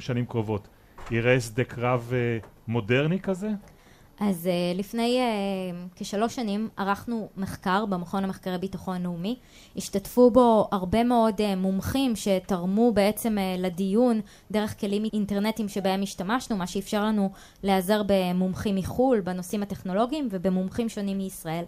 שנים 0.00 0.26
קרובות, 0.26 0.68
יראה 1.10 1.40
שדה 1.40 1.64
קרב 1.64 2.10
אה, 2.12 2.38
מודרני 2.68 3.20
כזה? 3.20 3.48
אז 4.20 4.46
uh, 4.46 4.78
לפני 4.78 5.18
uh, 5.20 5.98
כשלוש 5.98 6.34
שנים 6.34 6.68
ערכנו 6.76 7.28
מחקר 7.36 7.86
במכון 7.86 8.24
המחקרי 8.24 8.58
ביטחון 8.58 9.02
לאומי. 9.02 9.36
השתתפו 9.76 10.30
בו 10.30 10.68
הרבה 10.72 11.04
מאוד 11.04 11.40
uh, 11.40 11.56
מומחים 11.56 12.16
שתרמו 12.16 12.92
בעצם 12.92 13.38
uh, 13.38 13.60
לדיון 13.60 14.20
דרך 14.50 14.80
כלים 14.80 15.04
אינטרנטיים 15.12 15.68
שבהם 15.68 16.02
השתמשנו, 16.02 16.56
מה 16.56 16.66
שאפשר 16.66 17.04
לנו 17.04 17.30
להיעזר 17.62 18.02
במומחים 18.06 18.76
מחו"ל, 18.76 19.20
בנושאים 19.20 19.62
הטכנולוגיים 19.62 20.28
ובמומחים 20.30 20.88
שונים 20.88 21.18
מישראל. 21.18 21.64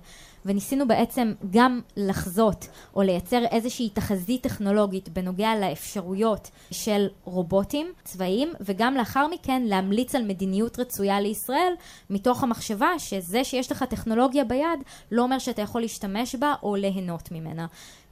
וניסינו 0.46 0.88
בעצם 0.88 1.32
גם 1.50 1.80
לחזות 1.96 2.68
או 2.96 3.02
לייצר 3.02 3.44
איזושהי 3.50 3.90
תחזית 3.90 4.42
טכנולוגית 4.42 5.08
בנוגע 5.08 5.50
לאפשרויות 5.60 6.50
של 6.70 7.06
רובוטים 7.24 7.92
צבאיים, 8.04 8.52
וגם 8.60 8.94
לאחר 8.94 9.26
מכן 9.26 9.62
להמליץ 9.62 10.14
על 10.14 10.22
מדיניות 10.22 10.78
רצויה 10.78 11.20
לישראל, 11.20 11.72
מתוך 12.10 12.42
המחשבה 12.42 12.98
שזה 12.98 13.44
שיש 13.44 13.72
לך 13.72 13.82
טכנולוגיה 13.82 14.44
ביד 14.44 14.80
לא 15.12 15.22
אומר 15.22 15.38
שאתה 15.38 15.62
יכול 15.62 15.80
להשתמש 15.80 16.34
בה 16.34 16.54
או 16.62 16.76
ליהנות 16.76 17.32
ממנה. 17.32 17.66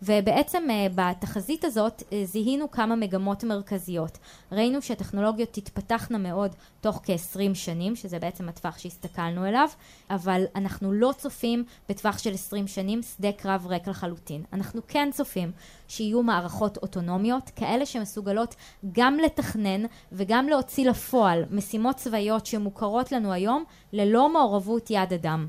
ובעצם 0.04 0.62
אה, 0.70 0.86
בתחזית 0.94 1.64
הזאת 1.64 2.02
אה, 2.12 2.24
זיהינו 2.24 2.70
כמה 2.70 2.96
מגמות 2.96 3.44
מרכזיות. 3.44 4.18
ראינו 4.52 4.82
שהטכנולוגיות 4.82 5.52
תתפתחנה 5.52 6.18
מאוד 6.18 6.54
תוך 6.80 7.00
כ-20 7.04 7.54
שנים, 7.54 7.96
שזה 7.96 8.18
בעצם 8.18 8.48
הטווח 8.48 8.78
שהסתכלנו 8.78 9.46
אליו, 9.46 9.68
אבל 10.10 10.44
אנחנו 10.56 10.92
לא 10.92 11.12
צופים 11.18 11.64
בטווח 11.88 12.18
של 12.18 12.34
20 12.34 12.66
שנים 12.66 13.02
שדה 13.02 13.32
קרב 13.32 13.66
ריק 13.66 13.88
לחלוטין. 13.88 14.42
אנחנו 14.52 14.80
כן 14.88 15.08
צופים 15.12 15.52
שיהיו 15.88 16.22
מערכות 16.22 16.76
אוטונומיות, 16.76 17.50
כאלה 17.56 17.86
שמסוגלות 17.86 18.54
גם 18.92 19.18
לתכנן 19.18 19.82
וגם 20.12 20.48
להוציא 20.48 20.90
לפועל 20.90 21.44
משימות 21.50 21.96
צבאיות 21.96 22.46
שמוכרות 22.46 23.12
לנו 23.12 23.32
היום 23.32 23.64
ללא 23.92 24.32
מעורבות 24.32 24.90
יד 24.90 25.12
אדם. 25.12 25.46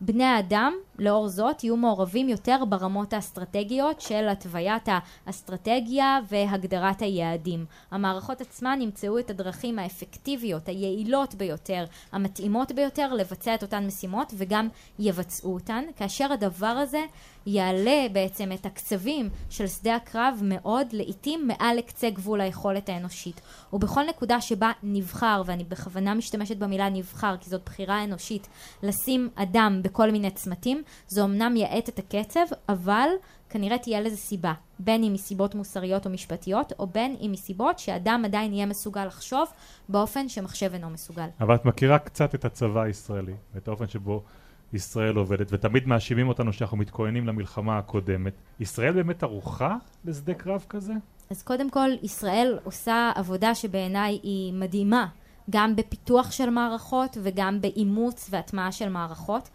בני 0.00 0.24
האדם, 0.24 0.72
לאור 0.98 1.28
זאת, 1.28 1.64
יהיו 1.64 1.76
מעורבים 1.76 2.28
יותר 2.28 2.64
ברמות 2.68 3.12
האסטרטגיות 3.12 4.00
של 4.00 4.28
התוויית 4.28 4.88
האסטרטגיה 5.26 6.18
והגדרת 6.28 7.02
היעדים. 7.02 7.64
המערכות 7.90 8.40
עצמן 8.40 8.78
ימצאו 8.82 9.18
את 9.18 9.30
הדרכים 9.30 9.78
האפקטיביות, 9.78 10.68
היעילות 10.68 11.34
ביותר, 11.34 11.84
המתאימות 12.12 12.72
ביותר 12.72 13.14
לבצע 13.14 13.54
את 13.54 13.62
אותן 13.62 13.86
משימות 13.86 14.32
וגם 14.36 14.68
יבצעו 14.98 15.54
אותן, 15.54 15.84
כאשר 15.96 16.32
הדבר 16.32 16.66
הזה 16.66 17.00
יעלה 17.46 18.06
בעצם 18.12 18.52
את 18.52 18.66
הקצבים 18.66 19.28
של 19.50 19.66
שדה 19.66 19.96
הקרב 19.96 20.40
מאוד, 20.42 20.86
לעיתים 20.92 21.48
מעל 21.48 21.76
לקצה 21.76 22.10
גבול 22.10 22.40
היכולת 22.40 22.88
האנושית. 22.88 23.40
ובכל 23.72 24.02
נקודה 24.08 24.40
שבה 24.40 24.72
נבחר, 24.82 25.42
ואני 25.46 25.64
בכוונה 25.64 26.14
משתמשת 26.14 26.56
במילה 26.56 26.88
נבחר 26.88 27.36
כי 27.40 27.50
זאת 27.50 27.64
בחירה 27.64 28.04
אנושית, 28.04 28.48
לשים 28.82 29.28
אדם 29.34 29.80
בכל 29.82 30.10
מיני 30.10 30.30
צמתים, 30.30 30.82
זה 31.08 31.24
אמנם 31.24 31.56
יאט 31.56 31.88
את 31.88 31.98
הקצב, 31.98 32.46
אבל 32.68 33.08
כנראה 33.50 33.78
תהיה 33.78 34.00
לזה 34.00 34.16
סיבה. 34.16 34.52
בין 34.78 35.04
אם 35.04 35.12
מסיבות 35.12 35.54
מוסריות 35.54 36.06
או 36.06 36.10
משפטיות, 36.10 36.72
או 36.78 36.86
בין 36.86 37.16
אם 37.20 37.32
מסיבות 37.32 37.78
שאדם 37.78 38.22
עדיין 38.24 38.52
יהיה 38.52 38.66
מסוגל 38.66 39.04
לחשוב 39.04 39.48
באופן 39.88 40.28
שמחשב 40.28 40.70
אינו 40.72 40.90
מסוגל. 40.90 41.26
אבל 41.40 41.54
את 41.54 41.64
מכירה 41.64 41.98
קצת 41.98 42.34
את 42.34 42.44
הצבא 42.44 42.82
הישראלי, 42.82 43.34
ואת 43.54 43.68
האופן 43.68 43.88
שבו 43.88 44.22
ישראל 44.72 45.16
עובדת, 45.16 45.46
ותמיד 45.50 45.86
מאשימים 45.86 46.28
אותנו 46.28 46.52
שאנחנו 46.52 46.76
מתכוננים 46.76 47.26
למלחמה 47.26 47.78
הקודמת. 47.78 48.32
ישראל 48.60 48.92
באמת 48.92 49.22
ערוכה 49.22 49.76
לשדה 50.04 50.34
קרב 50.34 50.64
כזה? 50.68 50.92
אז 51.30 51.42
קודם 51.42 51.70
כל, 51.70 51.88
ישראל 52.02 52.58
עושה 52.64 53.12
עבודה 53.14 53.54
שבעיניי 53.54 54.18
היא 54.22 54.52
מדהימה, 54.52 55.06
גם 55.50 55.76
בפיתוח 55.76 56.30
של 56.30 56.50
מערכות 56.50 57.18
וגם 57.22 57.60
באימוץ 57.60 58.28
והטמעה 58.30 58.72
של 58.72 58.88
מערכות. 58.88 59.48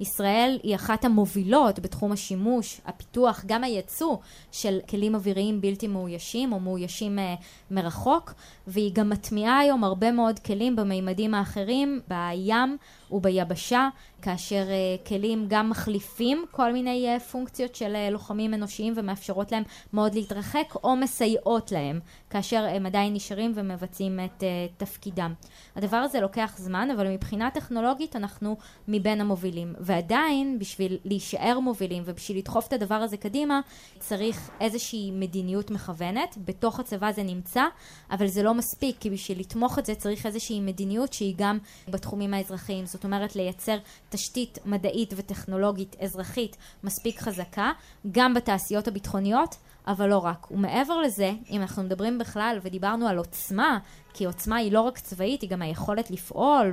ישראל 0.00 0.58
היא 0.62 0.74
אחת 0.74 1.04
המובילות 1.04 1.78
בתחום 1.78 2.12
השימוש, 2.12 2.80
הפיתוח, 2.86 3.44
גם 3.46 3.64
הייצוא 3.64 4.16
של 4.52 4.78
כלים 4.90 5.14
אוויריים 5.14 5.60
בלתי 5.60 5.88
מאוישים 5.88 6.52
או 6.52 6.60
מאוישים 6.60 7.18
uh, 7.18 7.22
מרחוק, 7.70 8.34
והיא 8.66 8.92
גם 8.94 9.10
מטמיעה 9.10 9.58
היום 9.58 9.84
הרבה 9.84 10.12
מאוד 10.12 10.38
כלים 10.38 10.76
במימדים 10.76 11.34
האחרים, 11.34 12.00
בים 12.08 12.76
וביבשה, 13.12 13.88
כאשר 14.22 14.64
uh, 14.66 15.08
כלים 15.08 15.46
גם 15.48 15.70
מחליפים 15.70 16.44
כל 16.50 16.72
מיני 16.72 17.16
uh, 17.16 17.20
פונקציות 17.20 17.74
של 17.74 17.94
uh, 17.94 18.12
לוחמים 18.12 18.54
אנושיים 18.54 18.92
ומאפשרות 18.96 19.52
להם 19.52 19.62
מאוד 19.92 20.14
להתרחק, 20.14 20.74
או 20.84 20.96
מסייעות 20.96 21.72
להם, 21.72 22.00
כאשר 22.30 22.66
הם 22.70 22.86
עדיין 22.86 23.14
נשארים 23.14 23.52
ומבצעים 23.54 24.20
את 24.24 24.40
uh, 24.40 24.44
תפקידם. 24.76 25.34
הדבר 25.76 25.96
הזה 25.96 26.20
לוקח 26.20 26.54
זמן, 26.58 26.88
אבל 26.90 27.08
מבחינה 27.08 27.50
טכנולוגית 27.50 28.16
אנחנו 28.16 28.56
מבין 28.88 29.20
המובילים. 29.20 29.74
ועדיין, 29.80 30.58
בשביל 30.58 30.98
להישאר 31.04 31.60
מובילים 31.60 32.02
ובשביל 32.06 32.38
לדחוף 32.38 32.68
את 32.68 32.72
הדבר 32.72 32.94
הזה 32.94 33.16
קדימה, 33.16 33.60
צריך 33.98 34.50
איזושהי 34.60 35.10
מדיניות 35.10 35.70
מכוונת. 35.70 36.38
בתוך 36.44 36.80
הצבא 36.80 37.12
זה 37.12 37.22
נמצא, 37.22 37.64
אבל 38.10 38.26
זה 38.26 38.42
לא 38.42 38.54
מספיק, 38.54 38.96
כי 39.00 39.10
בשביל 39.10 39.40
לתמוך 39.40 39.78
את 39.78 39.86
זה 39.86 39.94
צריך 39.94 40.26
איזושהי 40.26 40.60
מדיניות 40.60 41.12
שהיא 41.12 41.34
גם 41.38 41.58
בתחומים 41.88 42.34
האזרחיים. 42.34 42.86
זאת 42.86 42.99
אומרת, 43.04 43.36
לייצר 43.36 43.76
תשתית 44.08 44.58
מדעית 44.64 45.14
וטכנולוגית 45.16 45.96
אזרחית 46.00 46.56
מספיק 46.84 47.20
חזקה, 47.20 47.72
גם 48.12 48.34
בתעשיות 48.34 48.88
הביטחוניות. 48.88 49.56
אבל 49.86 50.08
לא 50.08 50.18
רק. 50.18 50.50
ומעבר 50.50 50.98
לזה, 50.98 51.32
אם 51.50 51.60
אנחנו 51.60 51.82
מדברים 51.82 52.18
בכלל 52.18 52.58
ודיברנו 52.62 53.08
על 53.08 53.18
עוצמה, 53.18 53.78
כי 54.14 54.24
עוצמה 54.24 54.56
היא 54.56 54.72
לא 54.72 54.80
רק 54.80 54.98
צבאית, 54.98 55.42
היא 55.42 55.50
גם 55.50 55.62
היכולת 55.62 56.10
לפעול 56.10 56.72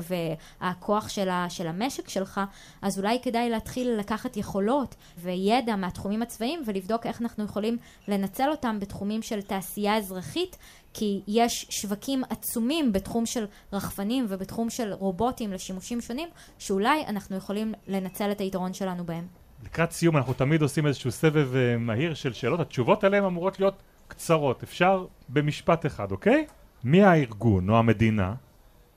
והכוח 0.61 1.09
של, 1.09 1.29
ה, 1.29 1.45
של 1.49 1.67
המשק 1.67 2.09
שלך, 2.09 2.41
אז 2.81 2.99
אולי 2.99 3.19
כדאי 3.21 3.49
להתחיל 3.49 3.91
לקחת 3.91 4.37
יכולות 4.37 4.95
וידע 5.17 5.75
מהתחומים 5.75 6.21
הצבאיים 6.21 6.63
ולבדוק 6.65 7.05
איך 7.05 7.21
אנחנו 7.21 7.43
יכולים 7.43 7.77
לנצל 8.07 8.49
אותם 8.49 8.79
בתחומים 8.79 9.21
של 9.21 9.41
תעשייה 9.41 9.97
אזרחית, 9.97 10.57
כי 10.99 11.21
יש 11.27 11.65
שווקים 11.69 12.23
עצומים 12.29 12.93
בתחום 12.93 13.25
של 13.25 13.45
רחפנים 13.73 14.25
ובתחום 14.29 14.69
של 14.69 14.93
רובוטים 14.93 15.53
לשימושים 15.53 16.01
שונים, 16.01 16.29
שאולי 16.57 17.05
אנחנו 17.07 17.35
יכולים 17.35 17.73
לנצל 17.87 18.31
את 18.31 18.41
היתרון 18.41 18.73
שלנו 18.73 19.05
בהם. 19.05 19.27
לקראת 19.65 19.91
סיום 19.91 20.17
אנחנו 20.17 20.33
תמיד 20.33 20.61
עושים 20.61 20.87
איזשהו 20.87 21.11
סבב 21.11 21.49
uh, 21.53 21.79
מהיר 21.79 22.13
של 22.13 22.33
שאלות, 22.33 22.59
התשובות 22.59 23.03
עליהן 23.03 23.23
אמורות 23.23 23.59
להיות 23.59 23.83
קצרות, 24.07 24.63
אפשר 24.63 25.05
במשפט 25.29 25.85
אחד, 25.85 26.11
אוקיי? 26.11 26.45
מי 26.83 27.03
הארגון 27.03 27.69
או 27.69 27.77
המדינה 27.77 28.33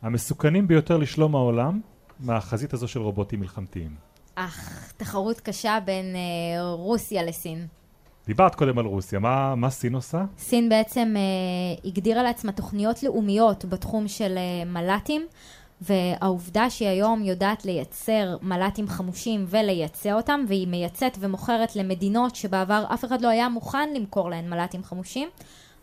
המסוכנים 0.03 0.69
ביותר 0.69 0.97
לשלום 0.97 1.35
העולם 1.35 1.81
מהחזית 2.21 2.73
הזו 2.73 2.89
של 2.89 3.01
רובוטים 3.01 3.41
מלחמתיים? 3.41 3.95
אך, 4.35 4.93
תחרות 4.97 5.41
קשה 5.41 5.79
בין 5.85 6.15
uh, 6.15 6.63
רוסיה 6.63 7.23
לסין. 7.23 7.67
דיברת 8.31 8.55
קודם 8.55 8.79
על 8.79 8.85
רוסיה, 8.85 9.19
מה, 9.19 9.55
מה 9.55 9.71
סין 9.71 9.95
עושה? 9.95 10.25
סין 10.38 10.69
בעצם 10.69 11.14
uh, 11.16 11.87
הגדירה 11.88 12.23
לעצמה 12.23 12.53
תוכניות 12.53 13.03
לאומיות 13.03 13.64
בתחום 13.64 14.09
של 14.09 14.38
uh, 14.38 14.69
מל"טים. 14.69 15.27
והעובדה 15.81 16.71
שהיא 16.71 16.88
היום 16.88 17.23
יודעת 17.23 17.64
לייצר 17.64 18.37
מל"טים 18.43 18.88
חמושים 18.88 19.45
ולייצא 19.49 20.12
אותם, 20.12 20.40
והיא 20.49 20.69
מייצאת 20.69 21.16
ומוכרת 21.21 21.77
למדינות 21.77 22.37
שבעבר 22.37 22.85
אף 22.95 23.05
אחד 23.05 23.21
לא 23.21 23.29
היה 23.29 23.49
מוכן 23.49 23.88
למכור 23.95 24.31
להן 24.31 24.51
מל"טים 24.51 24.83
חמושים, 24.85 25.29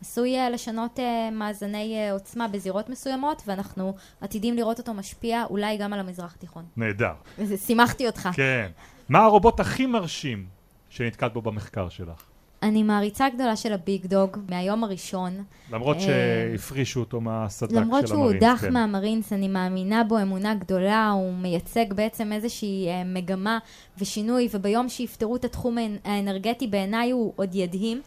עשוי 0.02 0.48
uh, 0.48 0.50
לשנות 0.50 1.00
uh, 1.00 1.34
מאזני 1.34 2.10
uh, 2.10 2.14
עוצמה 2.14 2.48
בזירות 2.48 2.90
מסוימות, 2.90 3.42
ואנחנו 3.46 3.96
עתידים 4.22 4.56
לראות 4.56 4.80
אותו 4.80 4.94
משפיע 4.94 5.44
אולי 5.50 5.78
גם 5.78 5.94
על 5.94 6.00
המזרח 6.00 6.36
התיכון. 6.36 6.66
נהדר. 6.78 7.14
שימחתי 7.66 8.08
אותך. 8.08 8.30
כן. 8.34 8.72
מה 9.10 9.20
הרובוט 9.20 9.60
הכי 9.60 9.86
מרשים 9.86 10.46
שנתקלת 10.90 11.34
בו 11.34 11.42
במחקר 11.42 11.90
שלך? 11.90 12.27
אני 12.64 12.84
מעריצה 12.84 13.30
גדולה 13.30 13.56
של 13.56 13.74
הביג 13.74 14.06
דוג 14.06 14.38
מהיום 14.50 14.84
הראשון. 14.84 15.44
למרות 15.72 15.98
שהפרישו 16.00 17.00
אותו 17.00 17.22
מהסדק 17.22 17.70
של 17.70 17.76
למרות 17.76 18.04
המרינס. 18.04 18.10
שהוא 18.10 18.26
הודח 18.26 18.58
כן. 18.62 18.74
מהמרינס, 18.74 19.34
אני 19.34 19.48
מאמינה 19.48 20.04
בו 20.04 20.22
אמונה 20.22 20.56
גדולה, 20.56 21.10
הוא 21.10 21.34
מייצג 21.34 21.94
בעצם 21.94 22.32
איזושהי 22.32 22.88
מגמה 23.06 23.58
ושינוי, 23.98 24.48
וביום 24.54 24.90
שיפתרו 24.90 25.36
את 25.36 25.46
התחום 25.46 25.78
האנרגטי 26.06 26.68
בעיניי 26.68 27.12
הוא 27.12 27.34
עוד 27.36 27.56
ידהים. 27.56 28.02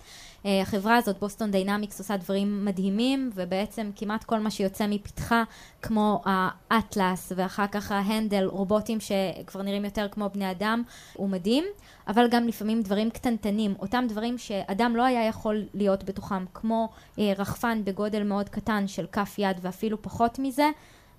אה, 0.47 0.63
החברה 0.63 0.97
הזאת, 0.97 1.19
בוסטון 1.19 1.51
דיינמיקס, 1.51 1.99
עושה 1.99 2.17
דברים 2.17 2.65
מדהימים, 2.65 3.31
ובעצם 3.35 3.91
כמעט 3.97 4.25
כל 4.25 4.39
מה 4.39 4.51
שיוצא 4.51 4.87
מפתחה, 4.87 5.43
כמו 5.83 6.23
האטלס, 6.25 7.33
ואחר 7.37 7.67
כך 7.67 7.93
ה-Handle, 7.93 8.45
רובוטים 8.45 8.99
שכבר 9.01 9.63
נראים 9.63 9.85
יותר 9.85 10.09
כמו 10.11 10.31
בני 10.35 10.51
אדם, 10.51 10.83
הוא 11.15 11.29
מדהים, 11.29 11.65
אבל 12.09 12.29
גם 12.31 12.49
לפעמים 12.49 12.83
דברים 12.83 13.11
קטנטנים, 13.11 13.75
אותם 13.81 14.05
דברים 14.09 14.39
שאדם 14.39 14.97
לא 14.97 15.05
היה 15.05 15.27
יכול 15.27 15.65
להיות 15.75 16.05
בתוכם, 16.05 16.45
כמו 16.55 16.89
אה, 17.19 17.33
רחפן 17.39 17.85
בגודל 17.85 18.23
מאוד 18.23 18.49
קטן 18.49 18.89
של 18.89 19.07
כף 19.13 19.35
יד 19.39 19.57
ואפילו 19.63 20.03
פחות 20.03 20.39
מזה, 20.39 20.71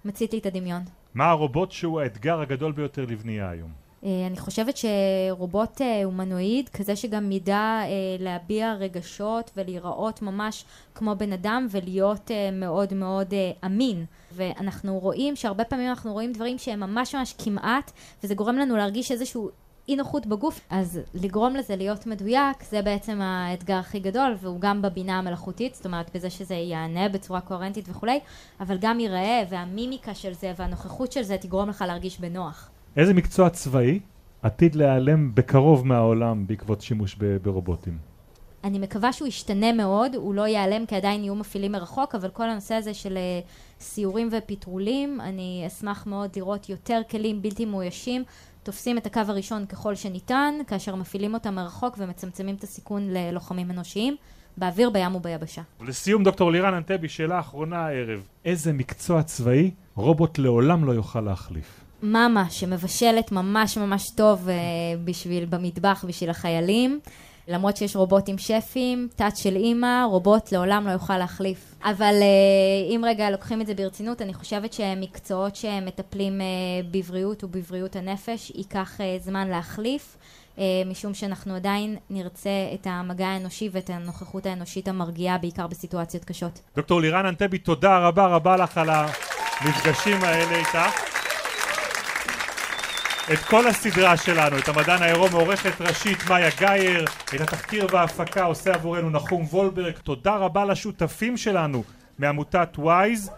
מצית 0.05 0.33
לי 0.33 0.39
את 0.39 0.45
הדמיון. 0.45 0.81
מה 1.13 1.29
הרובוט 1.29 1.71
שהוא 1.71 2.01
האתגר 2.01 2.41
הגדול 2.41 2.71
ביותר 2.71 3.05
לבנייה 3.05 3.49
היום? 3.49 3.80
אה, 4.03 4.27
אני 4.27 4.37
חושבת 4.37 4.75
שרובוט 4.77 5.81
אה, 5.81 6.03
הומנואיד, 6.03 6.69
כזה 6.69 6.95
שגם 6.95 7.31
ידע 7.31 7.79
אה, 7.83 7.87
להביע 8.19 8.73
רגשות 8.73 9.51
ולהיראות 9.57 10.21
ממש 10.21 10.65
כמו 10.95 11.15
בן 11.15 11.33
אדם 11.33 11.67
ולהיות 11.71 12.31
מאוד 12.53 12.93
מאוד 12.93 13.33
אמין. 13.65 14.05
ואנחנו 14.31 14.99
רואים 14.99 15.35
שהרבה 15.35 15.63
פעמים 15.63 15.89
אנחנו 15.89 16.13
רואים 16.13 16.33
דברים 16.33 16.57
שהם 16.57 16.79
ממש 16.79 17.15
ממש 17.15 17.35
כמעט, 17.37 17.91
וזה 18.23 18.35
גורם 18.35 18.55
לנו 18.55 18.77
להרגיש 18.77 19.11
איזשהו 19.11 19.49
אי 19.87 19.95
נוחות 19.95 20.25
בגוף, 20.25 20.59
אז 20.69 20.99
לגרום 21.13 21.55
לזה 21.55 21.75
להיות 21.75 22.05
מדויק, 22.05 22.63
זה 22.69 22.81
בעצם 22.81 23.21
האתגר 23.21 23.75
הכי 23.75 23.99
גדול, 23.99 24.35
והוא 24.39 24.59
גם 24.59 24.81
בבינה 24.81 25.17
המלאכותית, 25.17 25.75
זאת 25.75 25.85
אומרת 25.85 26.15
בזה 26.15 26.29
שזה 26.29 26.55
יענה 26.55 27.09
בצורה 27.09 27.41
קוהרנטית 27.41 27.85
וכולי, 27.89 28.19
אבל 28.59 28.77
גם 28.81 28.99
ייראה, 28.99 29.43
והמימיקה 29.49 30.15
של 30.15 30.33
זה 30.33 30.53
והנוכחות 30.55 31.11
של 31.11 31.21
זה 31.21 31.37
תגרום 31.37 31.69
לך 31.69 31.83
להרגיש 31.87 32.19
בנוח. 32.19 32.70
איזה 32.97 33.13
מקצוע 33.13 33.49
צבאי 33.49 33.99
עתיד 34.41 34.75
להיעלם 34.75 35.35
בקרוב 35.35 35.87
מהעולם 35.87 36.47
בעקבות 36.47 36.81
שימוש 36.81 37.15
ברובוטים? 37.41 37.97
אני 38.63 38.79
מקווה 38.79 39.13
שהוא 39.13 39.27
ישתנה 39.27 39.73
מאוד, 39.73 40.15
הוא 40.15 40.33
לא 40.33 40.47
ייעלם 40.47 40.85
כי 40.85 40.95
עדיין 40.95 41.23
יהיו 41.23 41.35
מפעילים 41.35 41.71
מרחוק, 41.71 42.15
אבל 42.15 42.29
כל 42.29 42.49
הנושא 42.49 42.75
הזה 42.75 42.93
של 42.93 43.17
אה, 43.17 43.39
סיורים 43.79 44.29
ופטרולים, 44.31 45.21
אני 45.21 45.63
אשמח 45.67 46.07
מאוד 46.07 46.29
לראות 46.35 46.69
יותר 46.69 47.01
כלים 47.09 47.41
בלתי 47.41 47.65
מאוישים, 47.65 48.23
תופסים 48.63 48.97
את 48.97 49.05
הקו 49.05 49.21
הראשון 49.27 49.65
ככל 49.65 49.95
שניתן, 49.95 50.53
כאשר 50.67 50.95
מפעילים 50.95 51.33
אותם 51.33 51.55
מרחוק 51.55 51.95
ומצמצמים 51.97 52.55
את 52.55 52.63
הסיכון 52.63 53.09
ללוחמים 53.09 53.71
אנושיים. 53.71 54.15
באוויר, 54.57 54.89
בים 54.89 55.15
וביבשה. 55.15 55.61
ולסיום, 55.79 56.23
דוקטור 56.23 56.51
לירן 56.51 56.73
אנטבי, 56.73 57.09
שאלה 57.09 57.39
אחרונה 57.39 57.85
הערב. 57.85 58.27
איזה 58.45 58.73
מקצוע 58.73 59.23
צבאי 59.23 59.71
רובוט 59.95 60.37
לעולם 60.37 60.85
לא 60.85 60.91
יוכל 60.91 61.21
להחליף? 61.21 61.81
מאמה 62.03 62.49
שמבשלת 62.49 63.31
ממש 63.31 63.77
ממש 63.77 64.09
טוב 64.09 64.47
uh, 64.47 64.51
בשביל, 65.05 65.45
במטבח 65.45 66.05
בשביל 66.07 66.29
החיילים. 66.29 66.99
למרות 67.47 67.77
שיש 67.77 67.95
רובוטים 67.95 68.37
שפים, 68.37 69.07
תת 69.15 69.37
של 69.37 69.55
אימא, 69.55 70.03
רובוט 70.03 70.51
לעולם 70.51 70.87
לא 70.87 70.91
יוכל 70.91 71.17
להחליף. 71.17 71.75
אבל 71.83 72.13
uh, 72.19 72.91
אם 72.91 73.01
רגע 73.07 73.29
לוקחים 73.29 73.61
את 73.61 73.67
זה 73.67 73.73
ברצינות, 73.73 74.21
אני 74.21 74.33
חושבת 74.33 74.73
שמקצועות 74.73 75.55
שמטפלים 75.55 76.41
uh, 76.41 76.43
בבריאות 76.91 77.43
ובבריאות 77.43 77.95
הנפש, 77.95 78.51
ייקח 78.55 78.97
uh, 78.97 79.23
זמן 79.23 79.47
להחליף. 79.47 80.17
uh, 80.55 80.59
משום 80.85 81.13
שאנחנו 81.13 81.55
עדיין 81.55 81.97
נרצה 82.09 82.49
את 82.73 82.87
המגע 82.89 83.27
האנושי 83.27 83.69
ואת 83.71 83.89
הנוכחות 83.89 84.45
האנושית 84.45 84.87
המרגיעה, 84.87 85.37
בעיקר 85.37 85.67
בסיטואציות 85.67 86.25
קשות. 86.25 86.59
דוקטור 86.75 87.01
לירן 87.01 87.25
אנטבי, 87.25 87.57
תודה 87.57 87.97
רבה 87.99 88.27
רבה 88.27 88.57
לך 88.57 88.77
על 88.77 88.89
המפגשים 88.89 90.23
האלה 90.23 90.57
איתך. 90.57 91.20
את 93.33 93.39
כל 93.39 93.67
הסדרה 93.67 94.17
שלנו, 94.17 94.57
את 94.57 94.69
המדען 94.69 95.03
העירום 95.03 95.31
מעורכת 95.31 95.81
ראשית 95.81 96.29
מאיה 96.29 96.49
גאייר, 96.59 97.05
את 97.35 97.41
התחקיר 97.41 97.87
וההפקה 97.91 98.43
עושה 98.43 98.73
עבורנו 98.73 99.09
נחום 99.09 99.45
וולברג, 99.51 99.93
תודה 100.03 100.35
רבה 100.35 100.65
לשותפים 100.65 101.37
שלנו 101.37 101.83
מעמותת 102.19 102.69
וויז. 102.77 103.31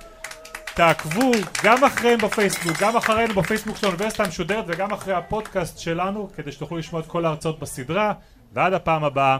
תעקבו 0.75 1.31
גם 1.63 1.83
אחריהם 1.83 2.19
בפייסבוק, 2.19 2.77
גם 2.79 2.97
אחרינו 2.97 3.33
בפייסבוק 3.33 3.77
של 3.77 3.85
האוניברסיטה 3.85 4.23
המשודרת 4.23 4.65
וגם 4.67 4.91
אחרי 4.93 5.13
הפודקאסט 5.13 5.79
שלנו 5.79 6.29
כדי 6.35 6.51
שתוכלו 6.51 6.77
לשמוע 6.77 7.01
את 7.01 7.07
כל 7.07 7.25
ההרצאות 7.25 7.59
בסדרה. 7.59 8.13
ועד 8.53 8.73
הפעם 8.73 9.03
הבאה, 9.03 9.37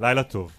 לילה 0.00 0.22
טוב. 0.22 0.52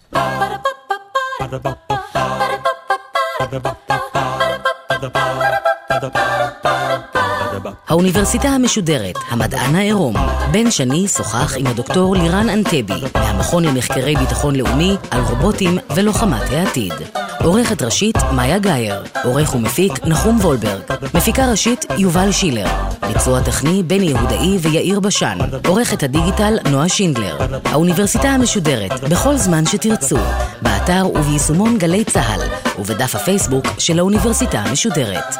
האוניברסיטה 7.88 8.48
המשודרת, 8.48 9.14
המדען 9.30 9.74
העירום. 9.74 10.14
בן 10.50 10.70
שני 10.70 11.08
שוחח 11.08 11.54
עם 11.56 11.66
הדוקטור 11.66 12.16
לירן 12.16 12.48
אנטבי, 12.48 13.00
מהמכון 13.14 13.64
למחקרי 13.64 14.16
ביטחון 14.16 14.56
לאומי, 14.56 14.96
על 15.10 15.20
רובוטים 15.20 15.78
ולוחמת 15.94 16.50
העתיד. 16.50 16.92
עורכת 17.44 17.82
ראשית, 17.82 18.16
מאיה 18.32 18.58
גאייר. 18.58 19.02
עורך 19.24 19.54
ומפיק, 19.54 20.06
נחום 20.06 20.38
וולברג. 20.40 20.80
מפיקה 21.14 21.50
ראשית, 21.50 21.84
יובל 21.98 22.32
שילר. 22.32 22.66
ביצוע 23.08 23.40
טכני, 23.40 23.82
בני 23.82 24.04
יהודאי 24.04 24.58
ויאיר 24.60 25.00
בשן. 25.00 25.38
עורכת 25.66 26.02
הדיגיטל, 26.02 26.58
נועה 26.70 26.88
שינדלר. 26.88 27.36
האוניברסיטה 27.64 28.28
המשודרת, 28.28 29.04
בכל 29.10 29.36
זמן 29.36 29.66
שתרצו. 29.66 30.18
באתר 30.62 31.06
וביישומון 31.14 31.78
גלי 31.78 32.04
צה"ל, 32.04 32.40
ובדף 32.78 33.14
הפייסבוק 33.14 33.66
של 33.78 33.98
האוניברסיטה 33.98 34.58
המשודרת. 34.58 35.36